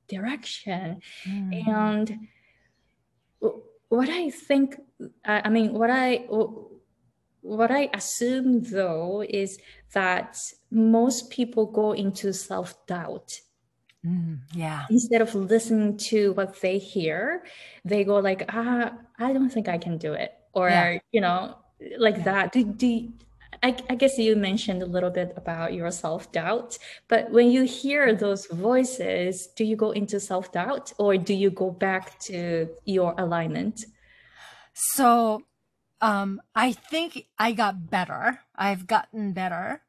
direction. 0.09 1.01
Mm. 1.27 1.69
And 1.69 2.19
what 3.89 4.09
I 4.09 4.31
think, 4.31 4.81
I 5.25 5.49
mean, 5.49 5.73
what 5.73 5.91
I 5.91 6.27
what 7.43 7.71
I 7.71 7.89
assume 7.95 8.63
though 8.63 9.25
is 9.27 9.59
that 9.95 10.39
most 10.71 11.31
people 11.31 11.67
go 11.67 11.93
into 11.93 12.33
self 12.33 12.87
doubt. 12.87 13.41
Mm, 14.05 14.39
yeah. 14.55 14.87
Instead 14.89 15.21
of 15.21 15.35
listening 15.35 15.97
to 15.99 16.33
what 16.33 16.61
they 16.61 16.79
hear, 16.79 17.45
they 17.85 18.05
go 18.05 18.17
like, 18.17 18.45
ah, 18.49 18.93
I 19.19 19.33
don't 19.33 19.51
think 19.51 19.69
I 19.69 19.79
can 19.79 19.99
do 19.99 20.15
it, 20.15 20.33
or 20.53 20.69
yeah. 20.69 20.99
you 21.13 21.21
know, 21.21 21.57
like 21.99 22.19
yeah. 22.19 22.25
that. 22.25 22.53
Do, 22.53 22.65
do 22.65 23.13
I, 23.63 23.77
I 23.91 23.95
guess 23.95 24.17
you 24.19 24.37
mentioned 24.37 24.83
a 24.83 24.87
little 24.87 25.11
bit 25.11 25.35
about 25.37 25.75
your 25.75 25.91
self 25.91 26.33
doubt, 26.33 26.79
but 27.09 27.31
when 27.31 27.51
you 27.51 27.65
hear 27.65 28.15
those 28.15 28.47
voices, 28.47 29.49
do 29.49 29.65
you 29.65 29.77
go 29.77 29.91
into 29.91 30.19
self 30.19 30.53
doubt 30.53 30.93
or 30.99 31.17
do 31.17 31.35
you 31.35 31.51
go 31.51 31.71
back 31.71 32.19
to 32.21 32.69
your 32.85 33.15
alignment? 33.19 33.85
So 34.73 35.43
um, 36.01 36.41
I 36.55 36.73
think 36.73 37.27
I 37.39 37.53
got 37.53 37.91
better. 37.91 38.41
I've 38.57 38.87
gotten 38.87 39.33
better. 39.33 39.83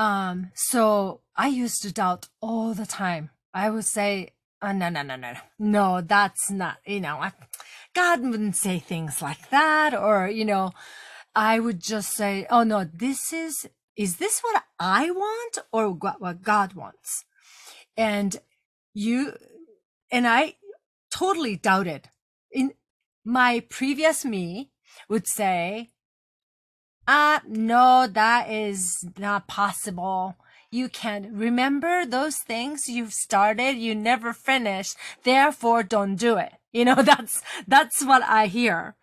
Um, 0.00 0.50
so 0.54 1.20
I 1.36 1.48
used 1.48 1.82
to 1.82 1.92
doubt 1.92 2.28
all 2.40 2.72
the 2.72 2.86
time. 2.86 3.28
I 3.52 3.68
would 3.68 3.84
say, 3.84 4.30
oh, 4.62 4.72
no, 4.72 4.88
no, 4.88 5.02
no, 5.02 5.16
no, 5.16 5.34
no, 5.58 6.00
that's 6.00 6.50
not, 6.50 6.78
you 6.86 7.00
know, 7.00 7.18
I, 7.18 7.32
God 7.94 8.22
wouldn't 8.22 8.56
say 8.56 8.78
things 8.78 9.20
like 9.20 9.50
that. 9.50 9.92
Or, 9.92 10.26
you 10.26 10.46
know, 10.46 10.72
I 11.36 11.60
would 11.60 11.80
just 11.82 12.14
say, 12.14 12.46
oh 12.48 12.62
no, 12.62 12.84
this 12.84 13.30
is, 13.34 13.68
is 13.94 14.16
this 14.16 14.40
what 14.40 14.62
I 14.78 15.10
want 15.10 15.58
or 15.70 15.90
what 15.90 16.40
God 16.40 16.72
wants? 16.72 17.26
And 17.94 18.38
you, 18.94 19.34
and 20.10 20.26
I 20.26 20.54
totally 21.10 21.56
doubted 21.56 22.08
in 22.50 22.72
my 23.22 23.64
previous 23.68 24.24
me 24.24 24.70
would 25.10 25.26
say, 25.28 25.90
ah, 27.12 27.42
no, 27.48 28.06
that 28.06 28.48
is 28.48 29.04
not 29.18 29.48
possible. 29.48 30.36
You 30.70 30.88
can't 30.88 31.32
remember 31.32 32.06
those 32.06 32.36
things 32.36 32.88
you've 32.88 33.12
started, 33.12 33.72
you 33.72 33.96
never 33.96 34.32
finished, 34.32 34.94
therefore 35.24 35.82
don't 35.82 36.16
do 36.16 36.36
it. 36.36 36.52
You 36.72 36.84
know, 36.84 37.02
that's, 37.02 37.42
that's 37.66 38.00
what 38.04 38.22
I 38.22 38.46
hear. 38.46 38.94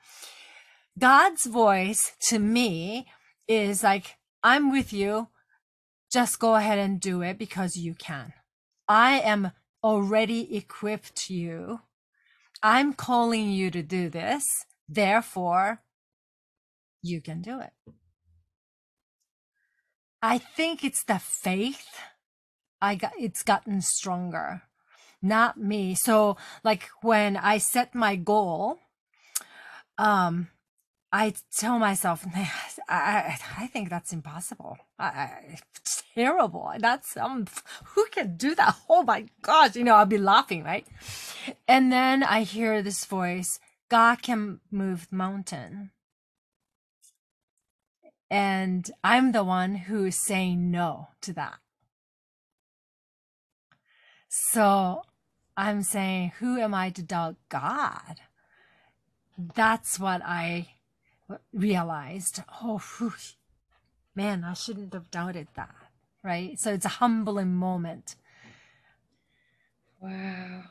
God's 0.97 1.45
voice 1.45 2.13
to 2.29 2.39
me 2.39 3.07
is 3.45 3.83
like, 3.83 4.15
I'm 4.41 4.71
with 4.71 4.93
you. 4.93 5.27
Just 6.09 6.39
go 6.39 6.55
ahead 6.55 6.79
and 6.79 6.97
do 7.01 7.21
it 7.21 7.37
because 7.37 7.75
you 7.75 7.93
can. 7.93 8.31
I 8.87 9.19
am 9.19 9.51
already 9.83 10.55
equipped 10.55 11.29
you. 11.29 11.81
I'm 12.63 12.93
calling 12.93 13.51
you 13.51 13.69
to 13.69 13.83
do 13.83 14.09
this. 14.09 14.45
Therefore, 14.87 15.81
you 17.01 17.21
can 17.21 17.41
do 17.41 17.59
it. 17.59 17.71
I 20.21 20.37
think 20.37 20.83
it's 20.83 21.03
the 21.03 21.19
faith. 21.19 21.87
I 22.81 22.95
got, 22.95 23.13
it's 23.19 23.43
gotten 23.43 23.81
stronger, 23.81 24.63
not 25.21 25.57
me. 25.57 25.95
So 25.95 26.37
like 26.63 26.89
when 27.01 27.37
I 27.37 27.57
set 27.57 27.95
my 27.95 28.15
goal, 28.15 28.79
um, 29.97 30.49
I 31.11 31.33
tell 31.55 31.79
myself, 31.79 32.25
I, 32.89 33.37
I 33.57 33.67
think 33.67 33.89
that's 33.89 34.11
impossible. 34.11 34.77
I, 34.99 35.05
I, 35.05 35.59
it's 35.73 36.03
terrible. 36.13 36.71
That's 36.79 37.15
um, 37.15 37.47
who 37.85 38.05
can 38.11 38.35
do 38.37 38.55
that? 38.55 38.75
Oh 38.89 39.03
my 39.03 39.25
gosh! 39.41 39.75
You 39.75 39.83
know, 39.83 39.95
I'll 39.95 40.05
be 40.05 40.17
laughing, 40.17 40.63
right? 40.63 40.85
And 41.67 41.91
then 41.91 42.23
I 42.23 42.43
hear 42.43 42.81
this 42.81 43.05
voice: 43.05 43.59
God 43.89 44.21
can 44.21 44.59
move 44.69 45.07
mountain, 45.11 45.91
and 48.29 48.89
I'm 49.03 49.31
the 49.31 49.43
one 49.43 49.75
who 49.75 50.05
is 50.05 50.15
saying 50.15 50.69
no 50.71 51.09
to 51.21 51.33
that. 51.33 51.59
So 54.27 55.03
I'm 55.55 55.81
saying, 55.83 56.33
who 56.39 56.59
am 56.59 56.73
I 56.73 56.89
to 56.91 57.01
doubt 57.01 57.37
God? 57.49 58.21
That's 59.37 59.99
what 59.99 60.21
I 60.23 60.69
realized, 61.53 62.41
oh, 62.63 62.79
whew, 62.79 63.13
man, 64.15 64.43
I 64.43 64.53
shouldn't 64.53 64.93
have 64.93 65.11
doubted 65.11 65.47
that. 65.55 65.75
Right. 66.23 66.59
So 66.59 66.73
it's 66.73 66.85
a 66.85 66.89
humbling 66.89 67.55
moment. 67.55 68.15
Wow. 70.01 70.63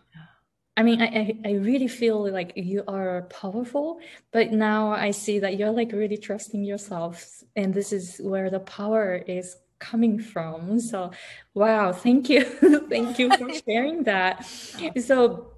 I 0.77 0.83
mean, 0.83 1.01
I, 1.01 1.35
I 1.45 1.53
really 1.53 1.89
feel 1.89 2.31
like 2.31 2.53
you 2.55 2.85
are 2.87 3.23
powerful, 3.23 3.99
but 4.31 4.53
now 4.53 4.91
I 4.91 5.11
see 5.11 5.39
that 5.39 5.59
you're 5.59 5.71
like 5.71 5.93
really 5.93 6.19
trusting 6.19 6.63
yourself. 6.65 7.43
And 7.57 7.73
this 7.73 7.93
is 7.93 8.19
where 8.23 8.51
the 8.51 8.61
power 8.61 9.17
is 9.17 9.57
coming 9.79 10.19
from. 10.19 10.79
So, 10.81 11.13
wow, 11.55 11.93
thank 11.93 12.29
you. 12.29 12.45
thank 12.91 13.19
you 13.19 13.35
for 13.37 13.51
sharing 13.67 14.03
that. 14.05 14.45
So, 15.01 15.53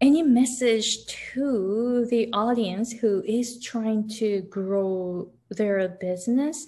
any 0.00 0.22
message 0.22 1.06
to 1.34 2.06
the 2.06 2.28
audience 2.32 2.92
who 2.92 3.22
is 3.22 3.62
trying 3.62 4.08
to 4.08 4.40
grow 4.50 5.30
their 5.50 5.86
business 6.00 6.66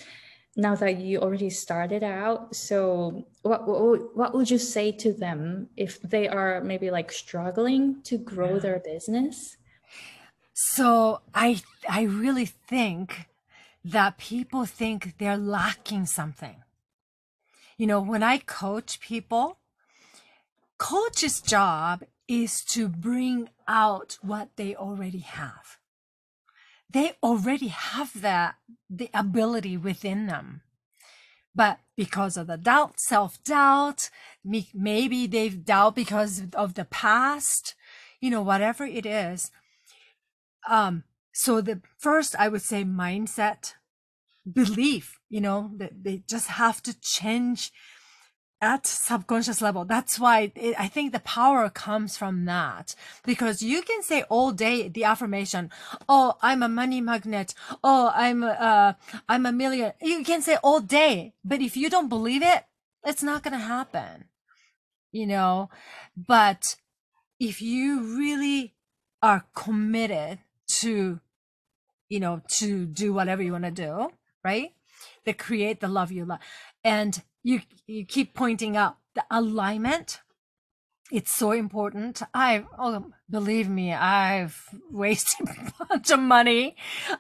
now 0.57 0.75
that 0.75 0.99
you 0.99 1.19
already 1.21 1.51
started 1.51 2.03
out 2.03 2.55
so 2.55 3.27
what, 3.43 3.67
what, 3.67 4.17
what 4.17 4.35
would 4.35 4.51
you 4.51 4.59
say 4.59 4.93
to 4.93 5.13
them 5.13 5.69
if 5.77 6.01
they 6.03 6.29
are 6.29 6.63
maybe 6.63 6.91
like 6.91 7.11
struggling 7.11 8.01
to 8.03 8.19
grow 8.19 8.55
yeah. 8.55 8.61
their 8.61 8.79
business 8.81 9.57
so 10.53 11.21
i 11.35 11.61
i 11.89 12.03
really 12.03 12.47
think 12.47 13.29
that 13.85 14.17
people 14.17 14.65
think 14.65 15.19
they're 15.19 15.37
lacking 15.37 16.07
something 16.07 16.57
you 17.77 17.87
know 17.87 18.01
when 18.01 18.23
i 18.23 18.39
coach 18.39 19.01
people 19.01 19.59
coach's 20.79 21.41
job 21.41 22.05
is 22.29 22.63
to 22.65 22.89
bring 22.89 23.49
out 23.69 24.19
what 24.23 24.51
they 24.57 24.75
already 24.75 25.19
have. 25.19 25.79
They 26.95 27.15
already 27.25 27.69
have 27.69 28.23
that, 28.23 28.55
the 28.89 29.11
ability 29.13 29.77
within 29.77 30.27
them. 30.27 30.63
But 31.53 31.81
because 31.97 32.37
of 32.37 32.47
the 32.47 32.57
doubt, 32.57 33.01
self 33.01 33.43
doubt, 33.43 34.11
maybe 34.45 35.27
they've 35.27 35.65
doubt 35.65 35.97
because 35.97 36.43
of 36.55 36.75
the 36.75 36.85
past, 36.85 37.75
you 38.21 38.31
know, 38.31 38.43
whatever 38.43 38.85
it 38.85 39.05
is. 39.05 39.51
Um, 40.69 41.03
so 41.33 41.61
the 41.61 41.83
first, 41.99 42.37
I 42.39 42.49
would 42.49 42.63
say 42.63 42.85
mindset, 42.85 43.75
belief, 44.51 45.19
you 45.29 45.41
know, 45.41 45.73
that 45.79 46.05
they 46.05 46.23
just 46.29 46.47
have 46.47 46.81
to 46.85 46.99
change 47.01 47.73
at 48.65 48.87
subconscious 48.87 49.61
level. 49.61 49.85
That's 49.85 50.19
why 50.19 50.51
it, 50.55 50.75
I 50.79 50.89
think 50.89 51.13
the 51.13 51.21
power 51.21 51.69
comes 51.69 52.17
from 52.17 52.47
that 52.47 52.95
because 53.25 53.63
you 53.63 53.83
can 53.83 54.03
say 54.03 54.23
all 54.31 54.53
day 54.53 54.89
the 54.89 55.05
affirmation, 55.05 55.71
"Oh, 56.09 56.37
I'm 56.41 56.63
a 56.63 56.69
money 56.69 57.01
magnet. 57.03 57.55
Oh, 57.85 58.11
I'm 58.15 58.43
uh, 58.43 58.95
I'm 59.29 59.45
a 59.45 59.53
million. 59.53 59.93
You 60.01 60.25
can 60.25 60.41
say 60.41 60.57
all 60.63 60.81
day, 60.81 61.35
but 61.45 61.61
if 61.61 61.77
you 61.77 61.91
don't 61.91 62.09
believe 62.09 62.43
it, 62.43 62.65
it's 63.05 63.23
not 63.23 63.43
going 63.43 63.53
to 63.53 63.73
happen. 63.77 64.25
You 65.13 65.27
know, 65.27 65.69
but 66.17 66.77
if 67.39 67.61
you 67.61 68.17
really 68.17 68.75
are 69.23 69.45
committed 69.55 70.39
to, 70.81 71.21
you 72.09 72.21
know, 72.21 72.41
to 72.61 72.87
do 72.87 73.13
whatever 73.13 73.43
you 73.43 73.53
want 73.53 73.65
to 73.65 73.71
do, 73.71 74.11
right? 74.43 74.73
To 75.27 75.35
create 75.35 75.81
the 75.81 75.89
love 75.89 76.11
you 76.11 76.25
love. 76.25 76.41
And 76.83 77.23
you 77.45 77.61
you 77.87 78.05
keep 78.05 78.35
pointing 78.35 78.77
out 78.77 78.97
the 79.15 79.25
alignment 79.31 80.21
it's 81.13 81.33
so 81.33 81.53
important. 81.53 82.23
I 82.33 82.65
oh, 82.79 83.13
believe 83.29 83.69
me, 83.69 83.93
I've 83.93 84.69
wasted 84.91 85.49
a 85.49 85.87
bunch 85.87 86.11
of 86.11 86.19
money. 86.19 86.77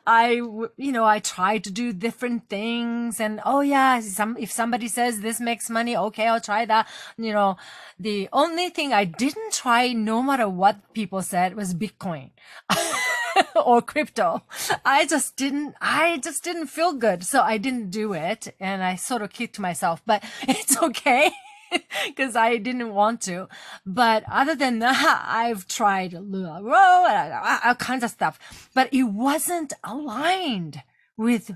I, 0.06 0.32
you 0.76 0.90
know, 0.92 1.04
I 1.04 1.18
try 1.18 1.58
to 1.58 1.70
do 1.70 1.92
different 1.92 2.48
things 2.48 3.20
and 3.20 3.40
oh 3.44 3.60
yeah, 3.60 4.00
some, 4.00 4.36
if 4.38 4.50
somebody 4.50 4.88
says 4.88 5.20
this 5.20 5.38
makes 5.38 5.68
money, 5.68 5.96
okay, 5.96 6.26
I'll 6.26 6.40
try 6.40 6.64
that. 6.64 6.88
You 7.18 7.34
know, 7.34 7.56
the 7.98 8.28
only 8.32 8.70
thing 8.70 8.92
I 8.92 9.04
didn't 9.04 9.52
try, 9.52 9.92
no 9.92 10.22
matter 10.22 10.48
what 10.48 10.94
people 10.94 11.20
said, 11.20 11.54
was 11.54 11.74
Bitcoin. 11.74 12.30
or 13.64 13.82
crypto. 13.82 14.42
I 14.84 15.06
just 15.06 15.36
didn't, 15.36 15.74
I 15.80 16.18
just 16.18 16.44
didn't 16.44 16.66
feel 16.66 16.92
good. 16.92 17.24
So 17.24 17.40
I 17.42 17.58
didn't 17.58 17.90
do 17.90 18.12
it 18.12 18.54
and 18.60 18.82
I 18.82 18.96
sort 18.96 19.22
of 19.22 19.32
kicked 19.32 19.58
myself, 19.58 20.02
but 20.06 20.22
it's 20.42 20.80
okay 20.80 21.30
because 22.06 22.36
I 22.36 22.56
didn't 22.58 22.94
want 22.94 23.20
to. 23.22 23.48
But 23.84 24.24
other 24.30 24.54
than 24.54 24.78
that, 24.80 25.24
I've 25.26 25.66
tried 25.66 26.12
LuLaRoe 26.12 27.08
and 27.08 27.60
all 27.64 27.74
kinds 27.74 28.04
of 28.04 28.10
stuff, 28.10 28.70
but 28.74 28.92
it 28.92 29.04
wasn't 29.04 29.72
aligned 29.82 30.82
with 31.16 31.52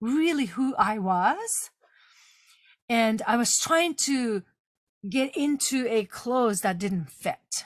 really 0.00 0.46
who 0.46 0.74
I 0.76 0.98
was. 0.98 1.70
And 2.88 3.22
I 3.26 3.36
was 3.36 3.58
trying 3.58 3.94
to 4.06 4.42
get 5.08 5.36
into 5.36 5.86
a 5.88 6.04
clothes 6.04 6.62
that 6.62 6.78
didn't 6.78 7.10
fit. 7.10 7.64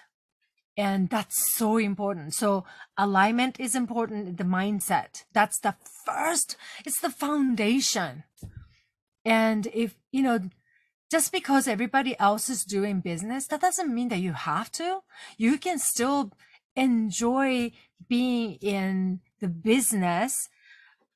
And 0.77 1.11
that's 1.11 1.37
so 1.55 1.77
important. 1.77 2.35
So 2.35 2.65
alignment 2.97 3.61
is 3.61 3.75
important. 3.75 4.39
The 4.39 4.45
mindset. 4.45 5.25
That's 5.33 5.59
the 5.61 5.75
first, 6.07 6.57
it's 6.87 7.01
the 7.01 7.11
foundation. 7.11 8.25
And 9.25 9.69
if, 9.75 9.97
you 10.11 10.23
know, 10.23 10.41
just 11.11 11.31
because 11.31 11.69
everybody 11.69 12.19
else 12.19 12.49
is 12.49 12.65
doing 12.65 13.01
business, 13.01 13.47
that 13.49 13.61
doesn't 13.61 13.95
mean 13.95 14.09
that 14.09 14.21
you 14.21 14.33
have 14.33 14.73
to. 14.73 15.01
You 15.37 15.59
can 15.59 15.79
still 15.79 16.33
enjoy 16.75 17.73
being 18.09 18.55
in 18.63 19.21
the 19.41 19.49
business 19.49 20.49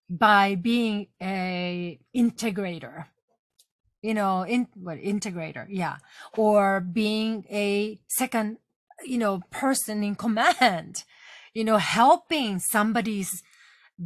by 0.09 0.55
being 0.55 1.09
a 1.21 1.99
integrator 2.14 3.07
you 4.03 4.14
know 4.14 4.42
in 4.42 4.69
what 4.75 4.99
integrator 4.99 5.66
yeah 5.69 5.97
or 6.37 6.81
being 6.81 7.45
a 7.51 7.99
second 8.07 8.59
you 9.05 9.19
know 9.19 9.41
person 9.51 10.03
in 10.03 10.15
command 10.15 11.05
you 11.55 11.65
know 11.65 11.79
helping 11.79 12.59
somebody's 12.59 13.43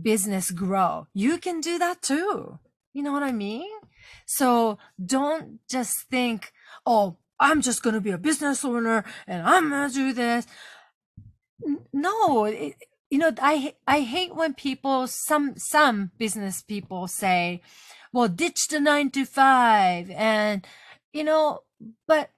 business 0.02 0.50
grow 0.50 1.06
you 1.14 1.38
can 1.38 1.60
do 1.60 1.78
that 1.78 2.00
too 2.02 2.58
you 2.92 3.02
know 3.02 3.12
what 3.12 3.22
i 3.22 3.32
mean 3.32 3.68
so 4.26 4.78
don't 5.04 5.60
just 5.68 6.08
think, 6.10 6.52
oh, 6.86 7.16
I'm 7.38 7.62
just 7.62 7.82
going 7.82 7.94
to 7.94 8.00
be 8.00 8.10
a 8.10 8.18
business 8.18 8.64
owner 8.64 9.04
and 9.26 9.46
I'm 9.46 9.70
going 9.70 9.88
to 9.88 9.94
do 9.94 10.12
this. 10.12 10.46
No, 11.92 12.44
it, 12.44 12.74
you 13.10 13.18
know, 13.18 13.32
I, 13.40 13.74
I 13.86 14.00
hate 14.00 14.34
when 14.34 14.54
people, 14.54 15.06
some, 15.06 15.54
some 15.56 16.10
business 16.18 16.62
people 16.62 17.08
say, 17.08 17.62
well, 18.12 18.28
ditch 18.28 18.68
the 18.68 18.80
nine 18.80 19.10
to 19.10 19.24
five. 19.24 20.10
And, 20.10 20.66
you 21.12 21.24
know, 21.24 21.60
but 22.06 22.30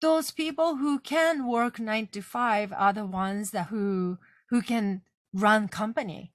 those 0.00 0.30
people 0.30 0.76
who 0.76 0.98
can 0.98 1.46
work 1.46 1.78
nine 1.78 2.08
to 2.08 2.22
five 2.22 2.72
are 2.72 2.92
the 2.92 3.06
ones 3.06 3.50
that 3.50 3.68
who, 3.68 4.18
who 4.50 4.62
can 4.62 5.02
run 5.32 5.68
company 5.68 6.32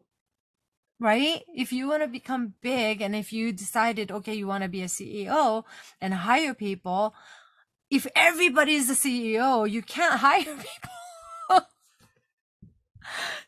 right? 1.04 1.42
If 1.54 1.74
you 1.74 1.90
want 1.90 2.02
to 2.04 2.08
become 2.08 2.54
big 2.62 3.02
and 3.02 3.14
if 3.14 3.34
you 3.34 3.52
decided, 3.52 4.10
okay, 4.10 4.34
you 4.34 4.48
want 4.48 4.64
to 4.64 4.70
be 4.70 4.82
a 4.82 4.86
CEO 4.86 5.66
and 6.00 6.14
hire 6.14 6.54
people, 6.54 7.14
if 7.90 8.08
everybody 8.16 8.76
is 8.76 8.90
a 8.90 8.94
CEO, 8.94 9.70
you 9.70 9.82
can't 9.82 10.20
hire 10.20 10.56
people. 10.56 11.68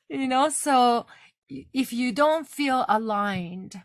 you 0.10 0.28
know, 0.28 0.49
so 0.49 1.06
if 1.49 1.93
you 1.93 2.12
don't 2.12 2.45
feel 2.45 2.86
aligned, 2.89 3.82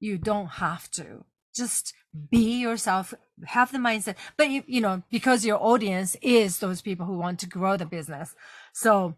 you 0.00 0.18
don't 0.18 0.48
have 0.60 0.90
to. 0.92 1.24
Just 1.54 1.94
be 2.30 2.60
yourself, 2.60 3.14
have 3.46 3.72
the 3.72 3.78
mindset. 3.78 4.16
But 4.36 4.50
you, 4.50 4.62
you 4.66 4.80
know, 4.80 5.02
because 5.10 5.44
your 5.44 5.62
audience 5.62 6.16
is 6.22 6.58
those 6.58 6.82
people 6.82 7.06
who 7.06 7.18
want 7.18 7.40
to 7.40 7.46
grow 7.46 7.76
the 7.76 7.86
business. 7.86 8.34
So 8.72 9.16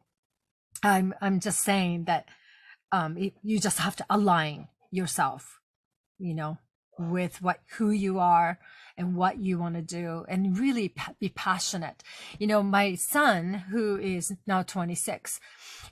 I'm 0.83 1.15
I'm 1.21 1.41
just 1.41 1.61
saying 1.61 2.05
that 2.05 2.27
um, 2.93 3.17
it, 3.17 3.35
you 3.43 3.59
just 3.59 3.79
have 3.79 3.97
to 3.97 4.07
align 4.09 4.69
yourself, 4.91 5.61
you 6.19 6.35
know, 6.35 6.59
with 6.99 7.43
what 7.43 7.61
who 7.77 7.91
you 7.91 8.19
are 8.19 8.59
and 8.97 9.15
what 9.15 9.39
you 9.39 9.59
want 9.59 9.75
to 9.75 9.83
do 9.83 10.25
and 10.29 10.59
really 10.59 10.95
be 11.21 11.29
passionate. 11.29 12.03
You 12.39 12.47
know, 12.47 12.63
my 12.63 12.95
son 12.95 13.55
who 13.71 13.99
is 13.99 14.35
now 14.47 14.63
26, 14.63 15.41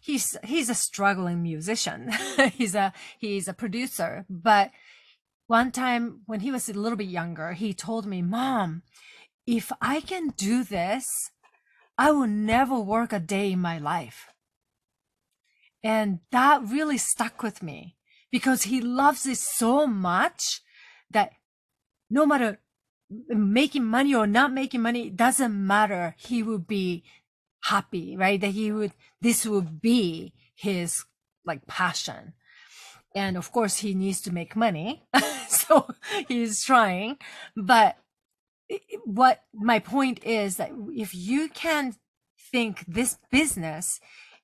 he's 0.01 0.37
he's 0.45 0.71
a 0.71 0.75
struggling 0.75 1.43
musician. 1.43 2.11
he's 2.55 2.75
a 2.75 2.93
he's 3.19 3.49
a 3.49 3.55
producer, 3.55 4.25
but 4.29 4.71
one 5.47 5.73
time 5.73 6.23
when 6.27 6.41
he 6.41 6.51
was 6.51 6.69
a 6.69 6.73
little 6.73 6.97
bit 6.97 7.09
younger, 7.09 7.53
he 7.53 7.75
told 7.75 8.07
me, 8.07 8.23
"Mom, 8.23 8.83
if 9.47 9.71
I 9.81 10.01
can 10.01 10.29
do 10.29 10.65
this, 10.65 11.07
I 11.99 12.11
will 12.11 12.27
never 12.27 12.79
work 12.79 13.13
a 13.13 13.21
day 13.21 13.53
in 13.53 13.61
my 13.61 13.79
life." 13.79 14.29
And 15.83 16.21
that 16.31 16.63
really 16.63 16.99
stuck 16.99 17.43
with 17.43 17.63
me 17.63 17.97
because 18.31 18.65
he 18.65 18.81
loves 18.81 19.27
it 19.27 19.39
so 19.39 19.87
much 19.87 20.63
that 21.11 21.33
no 22.09 22.25
matter 22.25 22.59
making 23.29 23.85
money 23.85 24.15
or 24.15 24.27
not 24.27 24.53
making 24.53 24.81
money, 24.83 25.11
doesn't 25.11 25.67
matter. 25.67 26.15
He 26.19 26.43
would 26.43 26.67
be 26.67 27.05
happy, 27.65 28.17
right? 28.17 28.41
That 28.41 28.53
he 28.53 28.73
would, 28.73 28.93
this 29.21 29.47
would 29.47 29.81
be 29.81 30.33
his 30.55 31.05
like 31.45 31.67
passion. 31.67 32.33
And 33.15 33.37
of 33.37 33.53
course, 33.53 33.79
he 33.79 33.95
needs 33.95 34.21
to 34.23 34.33
make 34.33 34.57
money. 34.57 35.05
so 35.49 35.89
he's 36.29 36.65
trying. 36.65 37.19
But 37.57 37.97
what 39.05 39.45
my 39.53 39.79
point 39.79 40.25
is 40.25 40.57
that 40.57 40.73
if 40.93 41.15
you 41.15 41.49
can 41.49 41.95
think 42.51 42.85
this 42.87 43.19
business 43.31 44.01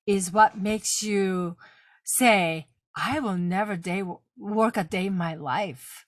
is 0.06 0.33
what 0.33 0.59
makes 0.59 1.02
you 1.02 1.56
say, 2.04 2.68
I 2.96 3.20
will 3.20 3.37
never 3.37 3.76
day 3.76 4.02
work 4.37 4.76
a 4.76 4.85
day 4.85 5.06
in 5.06 5.16
my 5.16 5.35
life, 5.35 6.06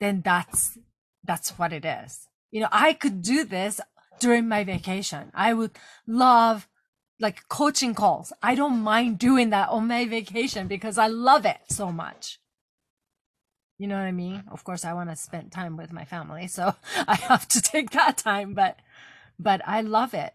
then 0.00 0.22
that's 0.24 0.78
that's 1.24 1.58
what 1.58 1.72
it 1.72 1.84
is. 1.84 2.28
You 2.50 2.60
know, 2.62 2.68
I 2.70 2.92
could 2.92 3.22
do 3.22 3.44
this 3.44 3.80
during 4.20 4.48
my 4.48 4.64
vacation. 4.64 5.30
I 5.34 5.52
would 5.54 5.72
love 6.06 6.68
like 7.18 7.48
coaching 7.48 7.94
calls. 7.94 8.32
I 8.42 8.54
don't 8.54 8.80
mind 8.80 9.18
doing 9.18 9.50
that 9.50 9.68
on 9.70 9.88
my 9.88 10.06
vacation 10.06 10.66
because 10.66 10.98
I 10.98 11.06
love 11.06 11.46
it 11.46 11.58
so 11.68 11.90
much. 11.90 12.38
You 13.78 13.86
know 13.86 13.96
what 13.96 14.06
I 14.06 14.12
mean? 14.12 14.44
Of 14.50 14.64
course, 14.64 14.84
I 14.84 14.94
want 14.94 15.10
to 15.10 15.16
spend 15.16 15.52
time 15.52 15.76
with 15.76 15.92
my 15.92 16.04
family, 16.04 16.46
so 16.46 16.74
I 17.08 17.16
have 17.16 17.46
to 17.48 17.60
take 17.60 17.90
that 17.90 18.16
time, 18.16 18.54
but 18.54 18.78
but 19.38 19.60
I 19.66 19.82
love 19.82 20.14
it. 20.14 20.34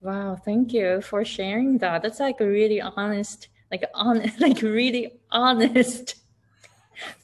Wow, 0.00 0.36
thank 0.36 0.72
you 0.72 1.00
for 1.00 1.24
sharing 1.24 1.78
that. 1.78 2.02
That's 2.02 2.20
like 2.20 2.40
a 2.40 2.46
really 2.46 2.80
honest, 2.80 3.48
like 3.70 3.84
on 3.94 4.30
like 4.38 4.62
really 4.62 5.12
honest 5.30 6.14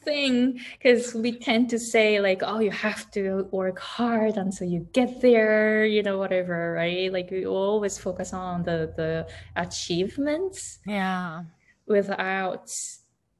thing 0.03 0.59
because 0.77 1.13
we 1.13 1.31
tend 1.31 1.69
to 1.69 1.79
say 1.79 2.19
like 2.19 2.41
oh 2.43 2.59
you 2.59 2.71
have 2.71 3.09
to 3.11 3.47
work 3.51 3.79
hard 3.79 4.37
until 4.37 4.67
you 4.67 4.87
get 4.93 5.21
there 5.21 5.85
you 5.85 6.01
know 6.03 6.17
whatever 6.17 6.73
right 6.73 7.11
like 7.11 7.29
we 7.31 7.45
always 7.45 7.97
focus 7.97 8.33
on 8.33 8.63
the 8.63 8.93
the 8.95 9.27
achievements 9.55 10.79
yeah 10.85 11.43
without 11.87 12.71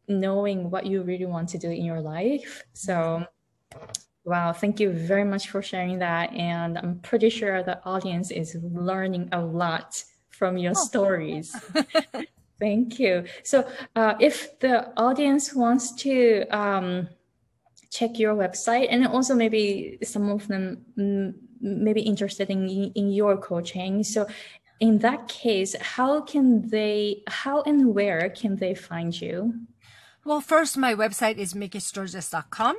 knowing 0.07 0.69
what 0.69 0.85
you 0.85 1.01
really 1.01 1.25
want 1.25 1.49
to 1.49 1.57
do 1.57 1.69
in 1.69 1.83
your 1.83 2.01
life 2.01 2.63
so 2.73 3.25
Wow, 4.25 4.53
thank 4.53 4.79
you 4.79 4.89
very 4.89 5.23
much 5.23 5.49
for 5.49 5.61
sharing 5.61 5.99
that. 5.99 6.33
And 6.33 6.79
I'm 6.79 6.99
pretty 6.99 7.29
sure 7.29 7.61
the 7.61 7.79
audience 7.85 8.31
is 8.31 8.57
learning 8.59 9.29
a 9.31 9.39
lot 9.39 10.03
from 10.29 10.57
your 10.57 10.71
oh. 10.75 10.85
stories. 10.85 11.55
thank 12.59 12.99
you. 12.99 13.25
So, 13.43 13.67
uh, 13.95 14.15
if 14.19 14.59
the 14.59 14.91
audience 14.97 15.53
wants 15.53 15.93
to 16.03 16.45
um, 16.49 17.09
check 17.91 18.19
your 18.19 18.35
website, 18.35 18.87
and 18.89 19.07
also 19.07 19.35
maybe 19.35 19.97
some 20.03 20.29
of 20.29 20.47
them 20.47 20.85
maybe 21.61 22.01
interested 22.01 22.49
in, 22.49 22.67
in 22.95 23.11
your 23.11 23.37
coaching. 23.37 24.03
So, 24.03 24.27
in 24.79 24.99
that 24.99 25.27
case, 25.29 25.75
how 25.79 26.21
can 26.21 26.67
they, 26.69 27.23
how 27.27 27.61
and 27.63 27.95
where 27.95 28.29
can 28.29 28.57
they 28.57 28.75
find 28.75 29.19
you? 29.19 29.53
Well, 30.25 30.41
first, 30.41 30.77
my 30.77 30.93
website 30.93 31.37
is 31.37 31.53
mikisturgis.com 31.53 32.77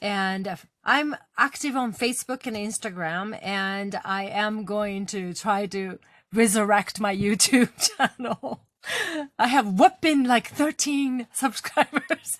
and 0.00 0.56
I'm 0.84 1.16
active 1.36 1.76
on 1.76 1.92
Facebook 1.92 2.46
and 2.46 2.56
Instagram, 2.56 3.38
and 3.42 3.98
I 4.04 4.24
am 4.26 4.64
going 4.64 5.06
to 5.06 5.34
try 5.34 5.66
to 5.66 5.98
resurrect 6.32 7.00
my 7.00 7.16
YouTube 7.26 7.70
channel. 7.96 8.65
I 9.38 9.48
have 9.48 9.78
whooping 9.78 10.24
like 10.24 10.48
13 10.48 11.26
subscribers, 11.32 12.38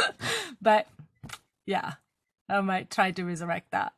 but 0.62 0.86
yeah, 1.66 1.94
I 2.48 2.60
might 2.60 2.90
try 2.90 3.10
to 3.12 3.24
resurrect 3.24 3.70
that. 3.72 3.92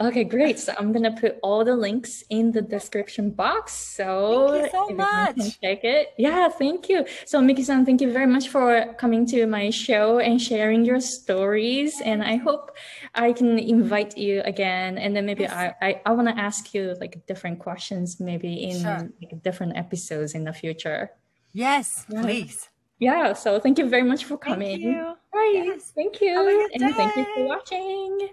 Okay, 0.00 0.24
great. 0.24 0.58
So 0.58 0.74
I'm 0.78 0.92
gonna 0.92 1.14
put 1.18 1.38
all 1.42 1.64
the 1.64 1.74
links 1.74 2.22
in 2.30 2.52
the 2.52 2.62
description 2.62 3.30
box. 3.30 3.72
So 3.72 4.48
thank 4.50 4.64
you 4.64 4.70
so 4.70 4.88
much. 4.94 5.60
Check 5.60 5.84
it. 5.84 6.14
Yeah, 6.18 6.48
thank 6.48 6.88
you. 6.88 7.06
So 7.24 7.40
Miki-san, 7.40 7.84
thank 7.84 8.00
you 8.00 8.12
very 8.12 8.26
much 8.26 8.48
for 8.48 8.94
coming 8.98 9.26
to 9.26 9.46
my 9.46 9.70
show 9.70 10.18
and 10.18 10.40
sharing 10.40 10.84
your 10.84 11.00
stories. 11.00 12.00
And 12.00 12.22
I 12.22 12.36
hope 12.36 12.76
I 13.14 13.32
can 13.32 13.58
invite 13.58 14.16
you 14.16 14.42
again. 14.44 14.98
And 14.98 15.16
then 15.16 15.26
maybe 15.26 15.42
yes. 15.42 15.52
I, 15.52 15.74
I, 15.86 16.00
I 16.06 16.12
want 16.12 16.28
to 16.28 16.36
ask 16.38 16.74
you 16.74 16.96
like 17.00 17.26
different 17.26 17.58
questions, 17.58 18.20
maybe 18.20 18.64
in 18.64 18.82
sure. 18.82 19.10
like, 19.20 19.42
different 19.42 19.76
episodes 19.76 20.34
in 20.34 20.44
the 20.44 20.52
future. 20.52 21.10
Yes, 21.52 22.04
yeah. 22.08 22.22
please. 22.22 22.68
Yeah. 22.98 23.32
So 23.32 23.60
thank 23.60 23.78
you 23.78 23.88
very 23.88 24.02
much 24.02 24.24
for 24.24 24.36
coming. 24.36 24.80
Thank 24.80 24.82
you. 24.82 25.14
Right. 25.32 25.62
Yes. 25.66 25.92
Thank 25.94 26.20
you. 26.20 26.68
and 26.74 26.94
thank 26.94 27.16
you 27.16 27.26
for 27.34 27.44
watching. 27.46 28.30